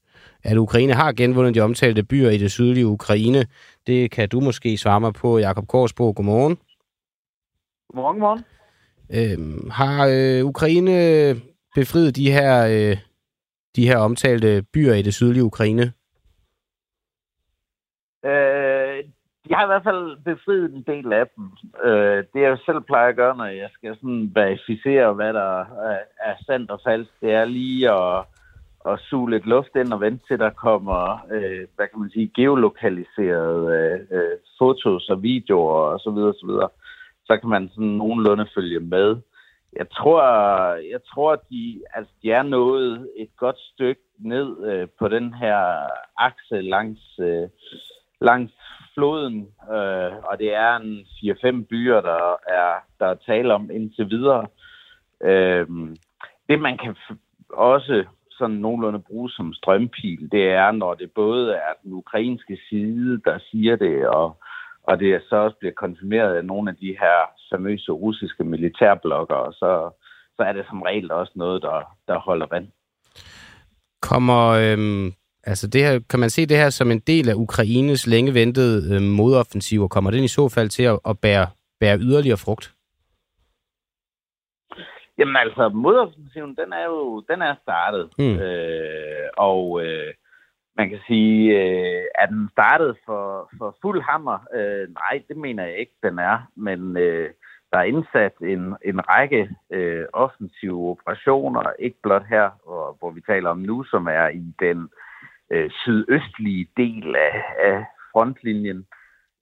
[0.45, 3.47] at Ukraine har genvundet de omtalte byer i det sydlige Ukraine.
[3.87, 6.13] Det kan du måske svare mig på, Jakob Korsbo.
[6.13, 6.59] Godmorgen.
[7.89, 8.45] Godmorgen, godmorgen.
[9.11, 10.93] Øhm, har øh, Ukraine
[11.75, 12.97] befriet de her, øh,
[13.77, 15.93] de her omtalte byer i det sydlige Ukraine?
[18.25, 19.05] Øh,
[19.45, 21.45] de har i hvert fald befriet en del af dem.
[21.85, 25.99] Øh, det jeg selv plejer at gøre, når jeg skal sådan verificere, hvad der er,
[26.21, 28.25] er sandt og falsk, det er lige at,
[28.87, 32.33] at suge lidt luft ind og vente til, der kommer, øh, hvad kan man sige,
[32.37, 36.69] geolokaliserede øh, fotos og videoer og så videre, så videre.
[37.25, 39.17] Så kan man sådan nogenlunde følge med.
[39.77, 40.23] Jeg tror,
[40.75, 45.59] jeg tror de, altså, de er nået et godt stykke ned øh, på den her
[46.17, 47.49] akse langs, øh,
[48.21, 48.53] langs
[48.95, 51.07] floden, øh, og det er en
[51.61, 54.47] 4-5 byer, der er, der er tale om indtil videre.
[55.25, 55.67] Øh,
[56.49, 56.97] det man kan
[57.51, 58.05] også
[58.43, 63.37] sådan nogenlunde bruges som strømpil, det er, når det både er den ukrainske side, der
[63.49, 64.29] siger det, og,
[64.89, 67.19] og det så også bliver konfirmeret af nogle af de her
[67.51, 69.71] famøse russiske militærblokker, og så,
[70.37, 71.79] så er det som regel også noget, der,
[72.09, 72.69] der holder vand.
[74.03, 75.13] Kommer, øhm,
[75.45, 78.95] altså det her, kan man se det her som en del af Ukraines længe ventede
[78.95, 81.47] øh, modoffensiv, og kommer den i så fald til at, at bære,
[81.81, 82.75] bære yderligere frugt?
[85.19, 88.11] Jamen altså, modoffensiven, den er jo den er startet.
[88.19, 88.39] Mm.
[88.39, 90.15] Øh, og øh,
[90.77, 94.39] man kan sige, øh, at den startet for, for fuld hammer?
[94.55, 96.39] Øh, nej, det mener jeg ikke, den er.
[96.57, 97.31] Men øh,
[97.73, 103.21] der er indsat en, en række øh, offensive operationer, ikke blot her, hvor, hvor vi
[103.21, 104.89] taler om nu, som er i den
[105.51, 108.87] øh, sydøstlige del af, af frontlinjen.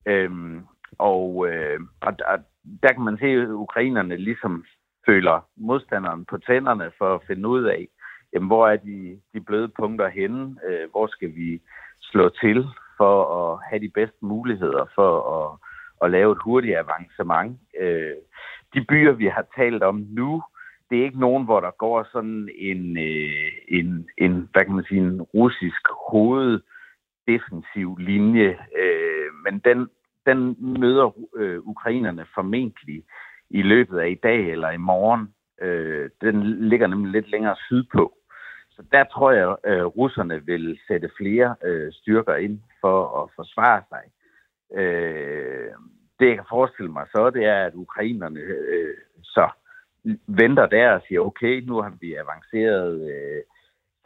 [0.06, 0.66] Øhm,
[0.98, 2.38] og, øh, og, og
[2.82, 4.64] der kan man se, at ukrainerne ligesom
[5.10, 7.88] føler modstanderen på tænderne for at finde ud af,
[8.32, 10.56] jamen, hvor er de, de bløde punkter henne?
[10.68, 11.60] Øh, hvor skal vi
[12.00, 15.48] slå til for at have de bedste muligheder for at,
[16.02, 17.60] at lave et hurtigt avancement?
[17.80, 18.16] Øh,
[18.74, 20.42] de byer, vi har talt om nu,
[20.90, 24.84] det er ikke nogen, hvor der går sådan en, øh, en, en hvad kan man
[24.88, 29.88] sige, en russisk hoveddefensiv linje, øh, men den,
[30.26, 31.06] den møder
[31.36, 33.04] øh, ukrainerne formentlig
[33.50, 35.34] i løbet af i dag eller i morgen.
[35.60, 38.14] Øh, den ligger nemlig lidt længere sydpå.
[38.70, 43.30] Så der tror jeg, at øh, russerne vil sætte flere øh, styrker ind for at
[43.36, 44.04] forsvare sig.
[44.80, 45.70] Øh,
[46.20, 49.48] det, jeg kan forestille mig så, det er, at ukrainerne øh, så
[50.26, 53.42] venter der og siger, okay, nu har vi avanceret øh,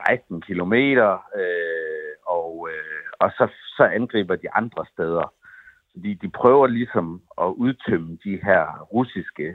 [0.06, 5.32] 16 kilometer, øh, og, øh, og så, så angriber de andre steder.
[5.94, 8.62] Fordi de prøver ligesom at udtømme de her
[8.94, 9.54] russiske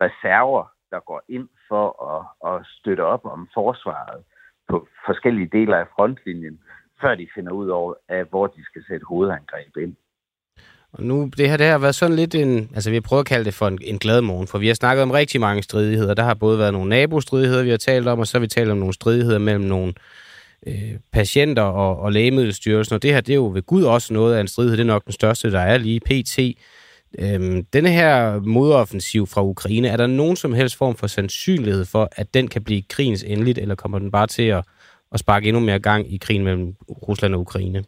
[0.00, 4.22] reserver, der går ind for at, at støtte op om forsvaret
[4.68, 6.60] på forskellige dele af frontlinjen,
[7.00, 9.96] før de finder ud over, af, hvor de skal sætte hovedangreb ind.
[10.92, 13.26] Og nu, det her det har været sådan lidt en, altså vi har prøvet at
[13.26, 16.14] kalde det for en, en glad morgen, for vi har snakket om rigtig mange stridigheder.
[16.14, 18.70] Der har både været nogle nabostridigheder, vi har talt om, og så har vi talt
[18.70, 19.94] om nogle stridigheder mellem nogle
[20.66, 22.94] øh, patienter og, og lægemiddelstyrelsen.
[22.94, 24.76] Og det her, det er jo ved Gud også noget af en stridighed.
[24.76, 26.38] Det er nok den største, der er lige pt.
[27.18, 32.08] Øhm, denne her modoffensiv fra Ukraine, er der nogen som helst form for sandsynlighed for,
[32.12, 34.64] at den kan blive krigens endeligt, eller kommer den bare til at,
[35.12, 36.74] at sparke endnu mere gang i krigen mellem
[37.08, 37.84] Rusland og Ukraine?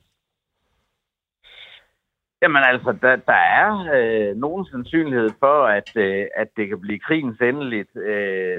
[2.42, 6.98] Jamen altså, der, der er øh, nogen sandsynlighed for, at, øh, at det kan blive
[6.98, 7.96] krigens endeligt.
[7.96, 8.58] Øh,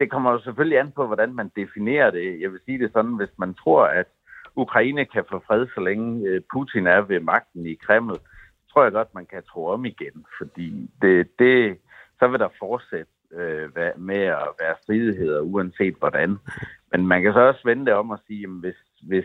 [0.00, 2.40] det kommer jo selvfølgelig an på, hvordan man definerer det.
[2.40, 4.06] Jeg vil sige det sådan, hvis man tror, at
[4.56, 8.18] Ukraine kan få fred, så længe øh, Putin er ved magten i Kreml,
[8.72, 10.26] tror jeg godt, man kan tro om igen.
[10.38, 11.78] Fordi det, det,
[12.18, 16.38] så vil der fortsætte øh, med at være stridigheder, uanset hvordan.
[16.92, 19.24] Men man kan så også vende det om og sige, at hvis, hvis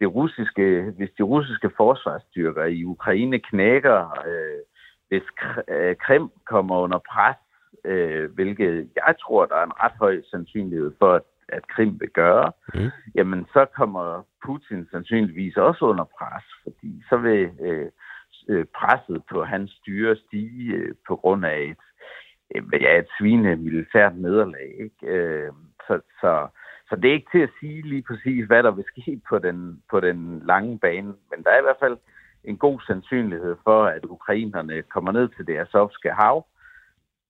[0.00, 4.60] det russiske, hvis de russiske forsvarsstyrker i Ukraine knækker, øh,
[5.08, 5.22] hvis
[5.68, 7.36] øh, Krim kommer under pres,
[7.84, 12.10] øh, hvilket jeg tror, der er en ret høj sandsynlighed for, at, at Krim vil
[12.10, 12.90] gøre, mm.
[13.14, 17.90] jamen så kommer Putin sandsynligvis også under pres, fordi så vil øh,
[18.48, 21.84] øh presset på hans styre stige øh, på grund af et,
[22.54, 24.74] øh, ja, et svine militært nederlag.
[24.80, 25.06] Ikke?
[25.06, 25.52] Øh,
[25.86, 26.48] så, så
[26.88, 29.82] så det er ikke til at sige lige præcis, hvad der vil ske på den,
[29.90, 31.96] på den lange bane, men der er i hvert fald
[32.44, 36.46] en god sandsynlighed for, at ukrainerne kommer ned til det Azovske hav,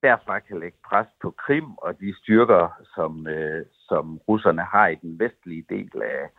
[0.03, 4.94] derfra kan lægge pres på Krim og de styrker, som, øh, som russerne har i
[4.94, 6.30] den vestlige del af,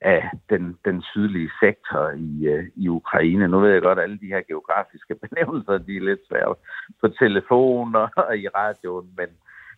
[0.00, 3.48] af den, den sydlige sektor i, øh, i Ukraine.
[3.48, 6.54] Nu ved jeg godt, at alle de her geografiske benævnelser, de er lidt svære
[7.00, 9.28] på telefon og, og i radioen, men,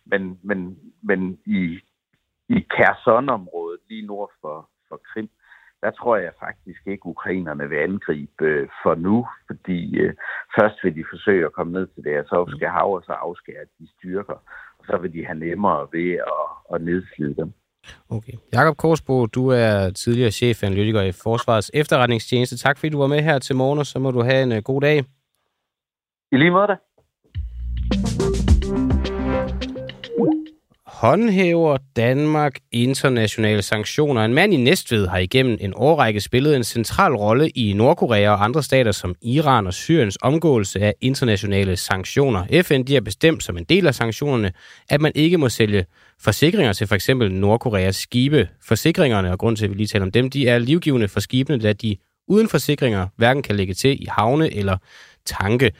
[0.05, 1.79] men, men, men i,
[2.49, 5.29] i Kherson-området, lige nord for, for Krim,
[5.83, 10.13] der tror jeg faktisk ikke, ukrainerne vil angribe øh, for nu, fordi øh,
[10.59, 13.87] først vil de forsøge at komme ned til det Azovske hav, og så afskære de
[13.97, 14.37] styrker,
[14.79, 17.53] og så vil de have nemmere ved at, at nedslide dem.
[18.09, 18.33] Okay.
[18.53, 22.57] Jakob Korsbo, du er tidligere chefanalytiker i Forsvarets efterretningstjeneste.
[22.57, 24.57] Tak fordi du var med her til morgen, og så må du have en uh,
[24.57, 24.97] god dag.
[26.31, 26.75] I lige måde da.
[31.03, 34.25] Håndhæver Danmark internationale sanktioner.
[34.25, 38.43] En mand i Næstved har igennem en årrække spillet en central rolle i Nordkorea og
[38.43, 42.61] andre stater som Iran og Syriens omgåelse af internationale sanktioner.
[42.63, 44.51] FN de har bestemt som en del af sanktionerne,
[44.89, 45.85] at man ikke må sælge
[46.19, 48.49] forsikringer til for eksempel Nordkoreas skibe.
[48.67, 51.59] Forsikringerne, og grund til, at vi lige taler om dem, de er livgivende for skibene,
[51.59, 51.97] da de
[52.27, 54.77] uden forsikringer hverken kan lægge til i havne eller
[55.25, 55.71] tanke.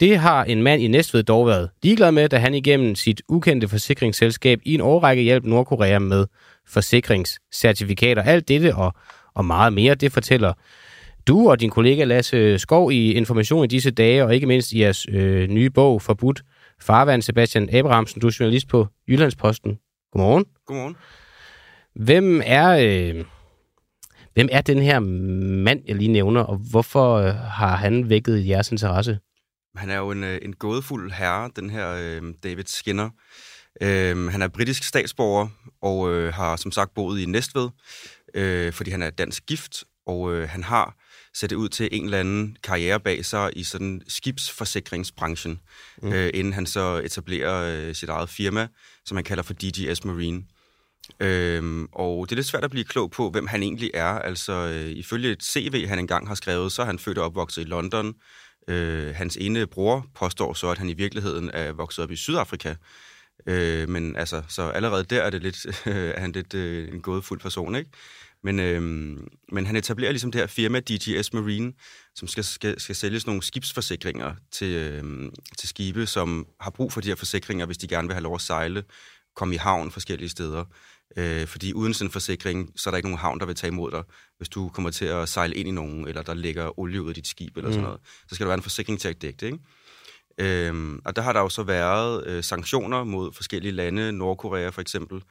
[0.00, 3.68] Det har en mand i Næstved dog været ligeglad med, da han igennem sit ukendte
[3.68, 6.26] forsikringsselskab i en årrække hjælp Nordkorea med
[6.68, 8.22] forsikringscertifikater.
[8.22, 8.92] Alt dette og,
[9.34, 10.52] og meget mere, det fortæller
[11.26, 14.80] du og din kollega Lasse Skov i Information i disse dage, og ikke mindst i
[14.80, 16.42] jeres øh, nye bog, Forbudt
[16.80, 18.20] Farvand, Sebastian Abrahamsen.
[18.20, 19.78] Du er journalist på Jyllandsposten.
[20.12, 20.44] Godmorgen.
[20.66, 20.96] Godmorgen.
[21.94, 23.24] Hvem er, øh,
[24.34, 28.70] hvem er den her mand, jeg lige nævner, og hvorfor øh, har han vækket jeres
[28.72, 29.18] interesse?
[29.76, 33.10] Han er jo en, øh, en gådefuld herre, den her øh, David Skinner.
[33.80, 35.48] Øh, han er britisk statsborger
[35.82, 37.68] og øh, har som sagt boet i Næstved,
[38.34, 40.96] øh, fordi han er dansk gift, og øh, han har
[41.34, 45.60] sat det ud til en eller anden karriere bag sig i sådan skibsforsikringsbranchen,
[46.02, 46.12] mm.
[46.12, 48.68] øh, inden han så etablerer øh, sit eget firma,
[49.04, 50.44] som han kalder for DGS Marine.
[51.20, 54.18] Øhm, og det er lidt svært at blive klog på, hvem han egentlig er.
[54.18, 57.62] Altså, øh, ifølge et CV, han engang har skrevet, så er han født og opvokset
[57.62, 58.14] i London,
[58.68, 62.74] Øh, hans ene bror påstår så, at han i virkeligheden er vokset op i Sydafrika.
[63.46, 67.00] Øh, men altså, så allerede der er det lidt, øh, er han lidt øh, en
[67.00, 67.90] gådefuld person, ikke?
[68.42, 68.82] Men, øh,
[69.52, 71.72] men han etablerer ligesom det her firma, DGS Marine,
[72.14, 76.92] som skal, skal, skal sælge sådan nogle skibsforsikringer til, øh, til skibe, som har brug
[76.92, 78.84] for de her forsikringer, hvis de gerne vil have lov at sejle,
[79.36, 80.64] komme i havn forskellige steder.
[81.16, 83.68] Øh, fordi uden sådan en forsikring, så er der ikke nogen havn, der vil tage
[83.68, 84.02] imod dig,
[84.36, 87.14] hvis du kommer til at sejle ind i nogen, eller der ligger olie ud af
[87.14, 87.72] dit skib, eller mm.
[87.72, 88.00] sådan noget.
[88.28, 89.58] Så skal der være en forsikring til at dække det, ikke?
[90.38, 94.80] Øhm, og der har der jo så været øh, sanktioner mod forskellige lande, Nordkorea for
[94.80, 95.22] eksempel,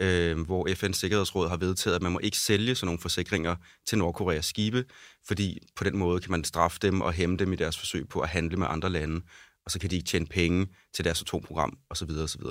[0.00, 3.56] øh, hvor FN's Sikkerhedsråd har vedtaget, at man må ikke sælge sådan nogle forsikringer
[3.86, 4.84] til Nordkoreas skibe,
[5.26, 8.20] fordi på den måde kan man straffe dem og hæmme dem i deres forsøg på
[8.20, 9.20] at handle med andre lande,
[9.64, 12.10] og så kan de ikke tjene penge til deres atomprogram osv.
[12.10, 12.42] osv.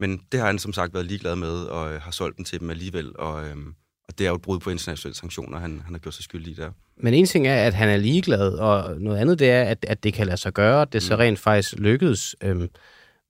[0.00, 2.60] Men det har han som sagt været ligeglad med, og øh, har solgt den til
[2.60, 3.74] dem alligevel, og, øhm,
[4.08, 6.52] og det er jo et brud på internationale sanktioner, han, han har gjort sig skyldig
[6.52, 6.70] i der.
[6.96, 10.04] Men en ting er, at han er ligeglad, og noget andet det er, at, at
[10.04, 11.06] det kan lade sig gøre, at det mm.
[11.06, 12.36] så rent faktisk lykkedes.
[12.42, 12.68] Øhm,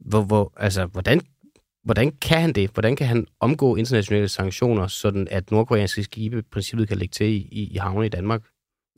[0.00, 1.20] hvor, hvor, altså, hvordan,
[1.84, 2.70] hvordan kan han det?
[2.70, 7.26] Hvordan kan han omgå internationale sanktioner, sådan at nordkoreanske skibe i princippet kan lægge til
[7.26, 8.42] i, i, i havne i Danmark?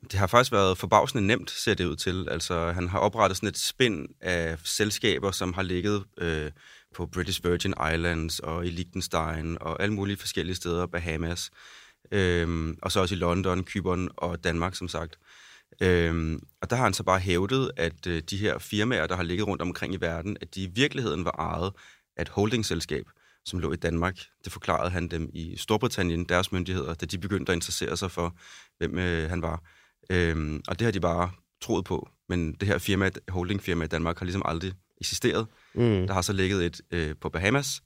[0.03, 2.28] Det har faktisk været forbavsende nemt, ser det ud til.
[2.30, 6.51] Altså, han har oprettet sådan et spind af selskaber, som har ligget øh,
[6.94, 11.51] på British Virgin Islands og i Liechtenstein og alle mulige forskellige steder, Bahamas,
[12.12, 15.18] øh, og så også i London, Kyberen og Danmark, som sagt.
[15.82, 19.22] Øhm, og der har han så bare hævdet, at øh, de her firmaer, der har
[19.22, 21.72] ligget rundt omkring i verden, at de i virkeligheden var ejet
[22.16, 23.05] af et holdingselskab,
[23.44, 24.18] som lå i Danmark.
[24.44, 28.36] Det forklarede han dem i Storbritannien, deres myndigheder, da de begyndte at interessere sig for,
[28.78, 29.62] hvem øh, han var.
[30.11, 31.30] Øhm, og det har de bare
[31.61, 32.09] troet på.
[32.28, 35.46] Men det her firma, holdingfirma i Danmark har ligesom aldrig eksisteret.
[35.74, 36.07] Mm.
[36.07, 37.82] Der har så ligget et øh, på Bahamas,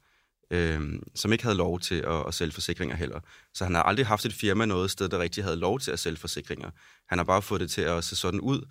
[0.51, 0.81] øh,
[1.15, 3.21] som ikke havde lov til at, at sælge forsikringer heller.
[3.55, 5.99] Så han har aldrig haft et firma noget sted, der rigtig havde lov til at
[5.99, 6.71] sælge forsikringer.
[7.09, 8.63] Han har bare fået det til at se sådan ud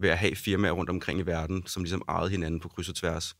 [0.00, 2.94] ved at have firmaer rundt omkring i verden, som ligesom ejede hinanden på kryds og
[2.94, 3.36] tværs.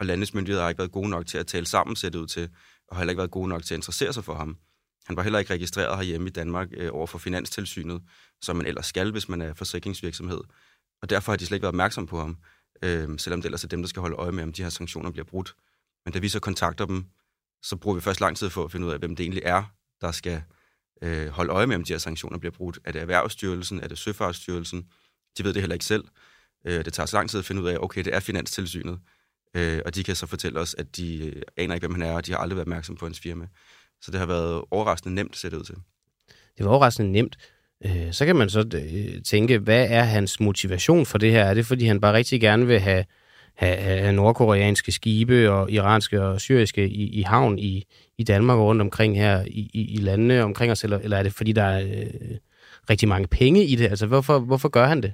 [0.00, 2.26] Og landets myndigheder har ikke været gode nok til at tale sammen, ser det ud
[2.26, 2.48] til,
[2.88, 4.56] og har heller ikke været gode nok til at interessere sig for ham.
[5.10, 8.02] Han var heller ikke registreret herhjemme i Danmark øh, over for Finanstilsynet,
[8.42, 10.40] som man ellers skal, hvis man er forsikringsvirksomhed.
[11.02, 12.36] Og derfor har de slet ikke været opmærksom på ham
[12.82, 15.10] øh, selvom det ellers er dem, der skal holde øje med, om de her sanktioner
[15.10, 15.54] bliver brudt.
[16.04, 17.04] Men da vi så kontakter dem,
[17.62, 19.62] så bruger vi først lang tid for at finde ud af, hvem det egentlig er,
[20.00, 20.42] der skal
[21.02, 22.78] øh, holde øje med, om de her sanktioner bliver brudt.
[22.84, 23.80] Er det Erhvervsstyrelsen?
[23.80, 24.88] Er det Søfartsstyrelsen?
[25.38, 26.04] De ved det heller ikke selv.
[26.64, 29.00] Øh, det tager så lang tid at finde ud af, okay, det er Finanstilsynet.
[29.54, 32.14] Øh, og de kan så fortælle os, at de øh, aner ikke, hvem han er,
[32.14, 33.48] og de har aldrig været opmærksom på hans firma.
[34.02, 35.74] Så det har været overraskende nemt, set ud til.
[36.58, 37.36] Det var overraskende nemt.
[37.84, 41.44] Øh, så kan man så øh, tænke, hvad er hans motivation for det her?
[41.44, 43.04] Er det, fordi han bare rigtig gerne vil have,
[43.54, 47.84] have, have nordkoreanske skibe og iranske og syriske i, i havn i,
[48.18, 51.22] i Danmark og rundt omkring her i, i, i landene omkring os, eller, eller er
[51.22, 52.36] det fordi, der er øh,
[52.90, 53.88] rigtig mange penge i det?
[53.88, 55.12] Altså, hvorfor, hvorfor gør han det?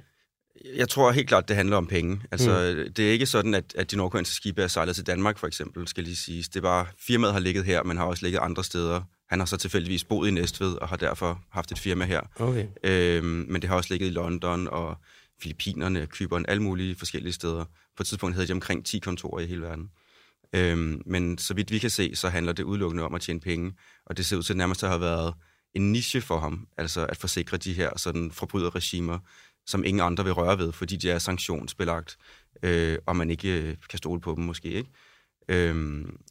[0.75, 2.21] Jeg tror helt klart, det handler om penge.
[2.31, 2.93] Altså, mm.
[2.93, 5.87] Det er ikke sådan, at, at de nordkoreanske skibe er sejlet til Danmark, for eksempel,
[5.87, 6.49] skal lige siges.
[6.49, 9.01] Det er bare, firmaet har ligget her, men har også ligget andre steder.
[9.29, 12.21] Han har så tilfældigvis boet i Næstved, og har derfor haft et firma her.
[12.35, 12.65] Okay.
[12.83, 14.97] Øhm, men det har også ligget i London og
[15.41, 17.65] Filippinerne, Kyberen, alle mulige forskellige steder.
[17.97, 19.89] På et tidspunkt havde de omkring 10 kontorer i hele verden.
[20.53, 23.73] Øhm, men så vidt vi kan se, så handler det udelukkende om at tjene penge.
[24.05, 25.33] Og det ser ud til at nærmest at have været
[25.73, 29.19] en niche for ham, altså at forsikre de her sådan forbryderregimer,
[29.67, 32.17] som ingen andre vil røre ved, fordi de er sanktionsbelagt,
[32.63, 34.69] øh, og man ikke øh, kan stole på dem måske.
[34.69, 34.89] Ikke?
[35.47, 35.75] Øh,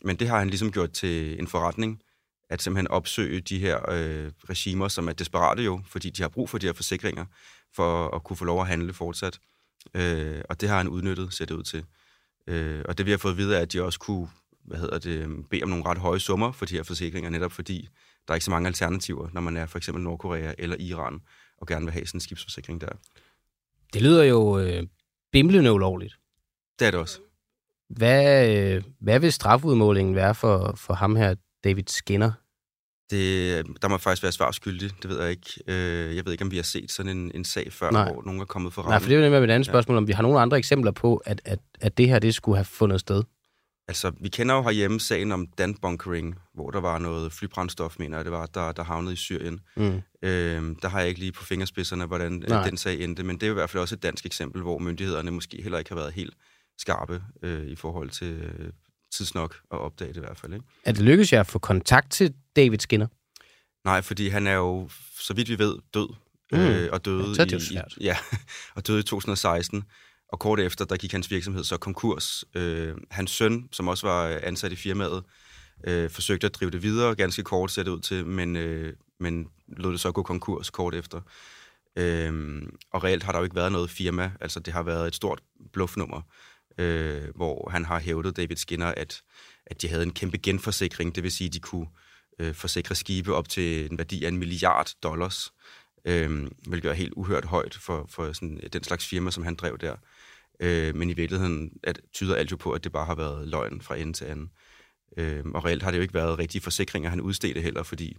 [0.05, 2.03] men det har han ligesom gjort til en forretning,
[2.51, 6.51] at simpelthen opsøge de her øh, regimer, som er desperate jo, fordi de har brug
[6.51, 7.25] for de her forsikringer,
[7.75, 9.39] for at kunne få lov at handle fortsat.
[9.95, 11.85] Øh, og det har han udnyttet, ser det ud til.
[12.47, 14.29] Øh, og det vi har fået at vide er, at de også kunne
[14.67, 17.53] hvad hedder det, øhm, bede om nogle ret høje summer for de her forsikringer, netop
[17.53, 17.89] fordi
[18.29, 21.21] der er ikke så mange alternativer, når man er for eksempel Nordkorea eller Iran,
[21.59, 22.89] og gerne vil have sådan en skibsforsikring der.
[23.97, 24.83] Det lyder jo øh,
[25.33, 26.15] bimlende ulovligt.
[26.79, 27.21] Det er det også.
[27.91, 31.35] Hvad, øh, hvad vil strafudmålingen være for, for ham her,
[31.65, 32.33] David Skinner?
[33.11, 35.63] Det, der må faktisk være svarskyldig, det ved jeg ikke.
[35.67, 38.13] Øh, jeg ved ikke, om vi har set sådan en, en sag før, Nej.
[38.13, 38.93] hvor nogen er kommet for retten.
[38.93, 40.91] Nej, for det er jo nemlig et andet spørgsmål, om vi har nogle andre eksempler
[40.91, 43.23] på, at, at, at det her det skulle have fundet sted.
[43.89, 48.25] Altså, vi kender jo herhjemme sagen om Dan-bunkering, hvor der var noget flybrændstof, mener jeg,
[48.25, 49.61] det var, der, der havnede i Syrien.
[49.77, 50.03] Mm.
[50.23, 52.49] Øhm, der har jeg ikke lige på fingerspidserne, hvordan Nej.
[52.49, 52.69] Nej.
[52.69, 55.31] den sag endte, men det er i hvert fald også et dansk eksempel, hvor myndighederne
[55.31, 56.35] måske heller ikke har været helt
[56.79, 58.71] skarpe øh, i forhold til øh,
[59.13, 60.53] tidsnok at opdage det i hvert fald.
[60.53, 60.65] Ikke?
[60.85, 63.07] Er det lykkedes jer at få kontakt til David Skinner?
[63.85, 64.89] Nej, fordi han er jo,
[65.21, 66.09] så vidt vi ved, død.
[66.53, 66.59] Mm.
[66.59, 68.17] Øh, og døde Ja, i, i, ja,
[68.77, 69.85] og døde i 2016.
[70.29, 72.45] Og kort efter, der gik hans virksomhed så konkurs.
[72.55, 75.25] Øh, hans søn, som også var øh, ansat i firmaet,
[75.87, 79.49] øh, forsøgte at drive det videre, ganske kort ser det ud til, men, øh, men
[79.69, 81.21] lod det så gå konkurs kort efter.
[81.97, 82.63] Øh,
[82.93, 85.43] og reelt har der jo ikke været noget firma, altså det har været et stort
[85.73, 86.23] bluffnummer,
[86.79, 89.23] øh, hvor han har hævdet David Skinner, at,
[89.67, 91.87] at de havde en kæmpe genforsikring, det vil sige, at de kunne
[92.39, 95.53] øh, forsikre skibe op til en værdi af en milliard dollars,
[96.05, 99.55] øh, hvilket er helt uhørt højt for, for sådan, øh, den slags firma, som han
[99.55, 99.97] drev der.
[100.61, 103.81] Øh, men i virkeligheden at, tyder alt jo på, at det bare har været løgn
[103.81, 104.49] fra ende til anden.
[105.17, 108.17] Øh, og reelt har det jo ikke været rigtige forsikringer, han udstedte heller, fordi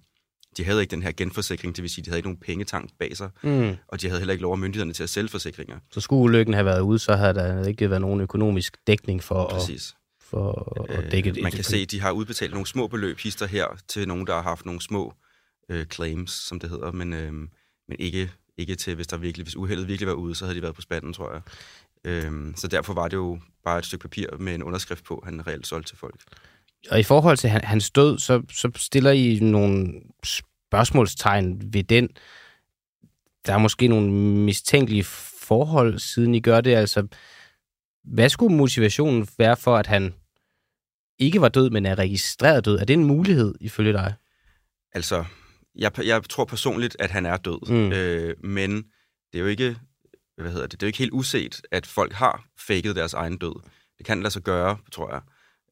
[0.57, 3.17] de havde ikke den her genforsikring, det vil sige, de havde ikke nogen pengetank bag
[3.17, 3.75] sig, Mm.
[3.87, 5.79] og de havde heller ikke lov af myndighederne til at sælge forsikringer.
[5.91, 9.43] Så skulle ulykken have været ude, så havde der ikke været nogen økonomisk dækning for
[9.45, 9.95] at, Præcis.
[10.21, 11.37] for at dække det.
[11.37, 14.27] Øh, man kan se, at de har udbetalt nogle små beløb, hister her, til nogen,
[14.27, 15.13] der har haft nogle små
[15.69, 17.49] øh, claims, som det hedder, men, øh, men
[17.99, 20.75] ikke, ikke til, hvis der virkelig, hvis uheldet virkelig var ude, så havde de været
[20.75, 21.41] på spanden, tror jeg.
[22.07, 25.47] Øh, så derfor var det jo bare et stykke papir med en underskrift på, han
[25.47, 26.21] reelt solgte til folk.
[26.91, 29.93] Og i forhold til han, hans død, så, så stiller I nogle
[30.23, 32.09] spørgsmålstegn ved den.
[33.45, 34.11] Der er måske nogle
[34.45, 36.75] mistænkelige forhold, siden I gør det.
[36.75, 37.07] Altså,
[38.03, 40.13] hvad skulle motivationen være for, at han
[41.19, 42.77] ikke var død, men er registreret død?
[42.79, 44.13] Er det en mulighed, ifølge dig?
[44.93, 45.25] Altså,
[45.75, 47.91] jeg, jeg tror personligt, at han er død, Mm.
[47.91, 48.75] øh, men
[49.31, 49.77] det er jo ikke,
[50.37, 53.37] hvad hedder det, det er jo ikke helt uset, at folk har faked deres egen
[53.37, 53.61] død.
[53.97, 55.21] Det kan lade sig gøre, tror jeg.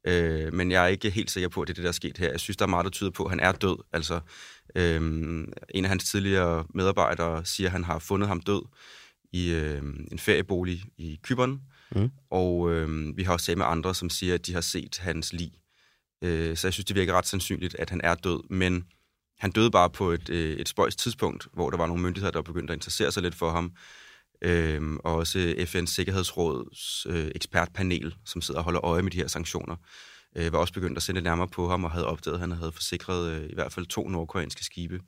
[0.07, 2.18] Øh, men jeg er ikke helt sikker på, at det er det, der er sket
[2.18, 2.32] her.
[2.32, 3.78] Jeg synes, der er meget, der tyder på, at han er død.
[3.93, 4.20] Altså,
[4.76, 5.01] øh,
[5.70, 8.61] en af hans tidligere medarbejdere siger, at han har fundet ham død
[9.32, 11.61] i øh, en feriebolig i Kyberen.
[11.95, 12.11] Mm.
[12.30, 15.34] Og øh, vi har også talt med andre, som siger, at de har set hans
[15.34, 15.51] lig.
[16.22, 18.49] Øh, så jeg synes, det virker ret sandsynligt, at han er død.
[18.49, 18.86] Men
[19.39, 22.41] han døde bare på et, øh, et spøjst tidspunkt, hvor der var nogle myndigheder, der
[22.41, 23.72] begyndte at interessere sig lidt for ham.
[24.42, 29.28] Øhm, og også FN's Sikkerhedsråds øh, ekspertpanel, som sidder og holder øje med de her
[29.28, 29.76] sanktioner,
[30.36, 32.72] øh, var også begyndt at sende nærmere på ham og havde opdaget, at han havde
[32.72, 35.00] forsikret øh, i hvert fald to nordkoreanske skibe.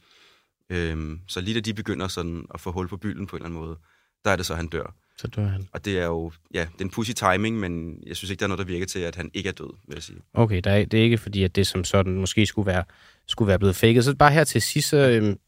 [0.69, 3.45] Øhm, så lige da de begynder sådan at få hul på bylden på en eller
[3.49, 3.77] anden måde,
[4.25, 4.95] der er det så, han dør.
[5.17, 5.67] Så dør han.
[5.71, 8.45] Og det er jo, ja, det er en pussy timing, men jeg synes ikke, der
[8.45, 10.19] er noget, der virker til, at han ikke er død, vil jeg sige.
[10.33, 12.83] Okay, der er, det er ikke fordi, at det som sådan måske skulle være,
[13.27, 14.01] skulle være blevet faked.
[14.01, 15.39] Så bare her til sidst, så, øhm,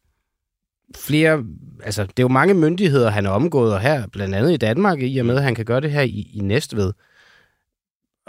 [0.95, 1.43] flere,
[1.83, 5.01] altså det er jo mange myndigheder, han er omgået, og her blandt andet i Danmark,
[5.01, 6.93] i og med, at han kan gøre det her i, i Næstved.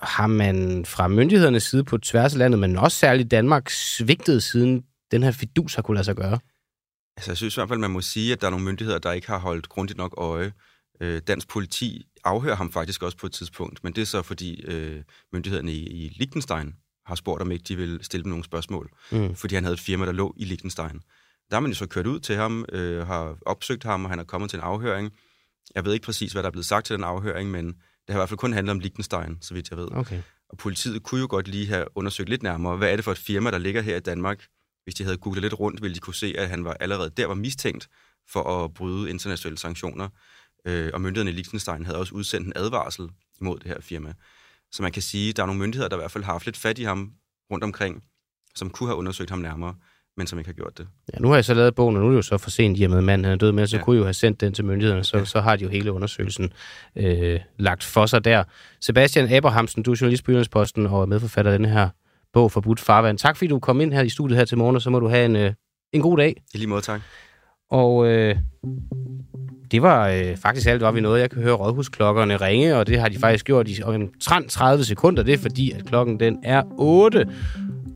[0.03, 4.85] Har man fra myndighedernes side på tværs af landet, men også særligt Danmark, svigtet siden
[5.11, 6.39] den her fidus har kunne lade sig gøre?
[7.17, 9.13] Altså, jeg synes i hvert fald, man må sige, at der er nogle myndigheder, der
[9.13, 10.53] ikke har holdt grundigt nok øje.
[11.01, 14.63] Øh, dansk politi afhører ham faktisk også på et tidspunkt, men det er så fordi
[14.65, 15.03] øh,
[15.33, 16.75] myndighederne i, i Liechtenstein
[17.07, 19.35] har spurgt, om ikke de vil stille dem nogle spørgsmål, Mm.
[19.35, 21.01] fordi han havde et firma, der lå i Liechtenstein.
[21.51, 24.19] Der har man jo så kørt ud til ham, øh, har opsøgt ham, og han
[24.19, 25.13] er kommet til en afhøring.
[25.75, 27.75] Jeg ved ikke præcis, hvad der er blevet sagt til den afhøring, men
[28.09, 29.89] har i hvert fald kun handlet om Liechtenstein, så vidt jeg ved.
[29.93, 30.23] Okay.
[30.49, 33.19] Og politiet kunne jo godt lige have undersøgt lidt nærmere, hvad er det for et
[33.19, 34.47] firma, der ligger her i Danmark?
[34.85, 37.27] Hvis de havde googlet lidt rundt, ville de kunne se, at han var allerede der
[37.27, 37.89] var mistænkt
[38.29, 40.09] for at bryde internationale sanktioner.
[40.65, 43.09] Øh, og myndighederne i Liechtenstein havde også udsendt en advarsel
[43.41, 44.15] imod det her firma.
[44.73, 46.47] Så man kan sige, at der er nogle myndigheder, der i hvert fald har haft
[46.47, 47.13] lidt fat i ham
[47.51, 48.03] rundt omkring,
[48.55, 49.75] som kunne have undersøgt ham nærmere,
[50.17, 50.87] men som ikke har gjort det.
[51.15, 52.77] Ja, nu har jeg så lavet bogen, og nu er det jo så for sent
[52.77, 53.83] hjemme med manden, han er død med, så ja.
[53.83, 55.25] kunne jeg jo have sendt den til myndighederne, så, ja.
[55.25, 56.53] så har de jo hele undersøgelsen
[56.97, 58.45] øh, lagt for sig der.
[58.81, 61.89] Sebastian Abrahamsen, du er journalist på Jyllandsposten og er medforfatter af den her
[62.33, 63.19] bog, Forbudt Farvand.
[63.19, 65.09] Tak fordi du kom ind her i studiet her til morgen, og så må du
[65.09, 65.53] have en, øh,
[65.93, 66.43] en god dag.
[66.55, 67.01] I lige måde, tak.
[67.71, 68.37] Og øh,
[69.71, 71.21] det var øh, faktisk alt, hvad vi nåede.
[71.21, 75.23] Jeg kan høre rådhusklokkerne ringe, og det har de faktisk gjort i omtrent 30 sekunder.
[75.23, 77.29] Det er fordi, at klokken den er 8.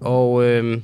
[0.01, 0.81] Og øh,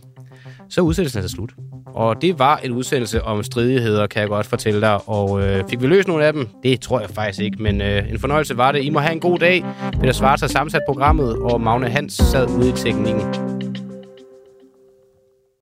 [0.71, 1.51] så udsendelsen altså slut.
[1.87, 5.09] Og det var en udsendelse om stridigheder, kan jeg godt fortælle dig.
[5.09, 6.49] Og øh, fik vi løst nogle af dem?
[6.63, 8.85] Det tror jeg faktisk ikke, men øh, en fornøjelse var det.
[8.85, 9.65] I må have en god dag.
[10.01, 13.60] Peter Svart har sammensat programmet, og Magne Hans sad ude i teknikken.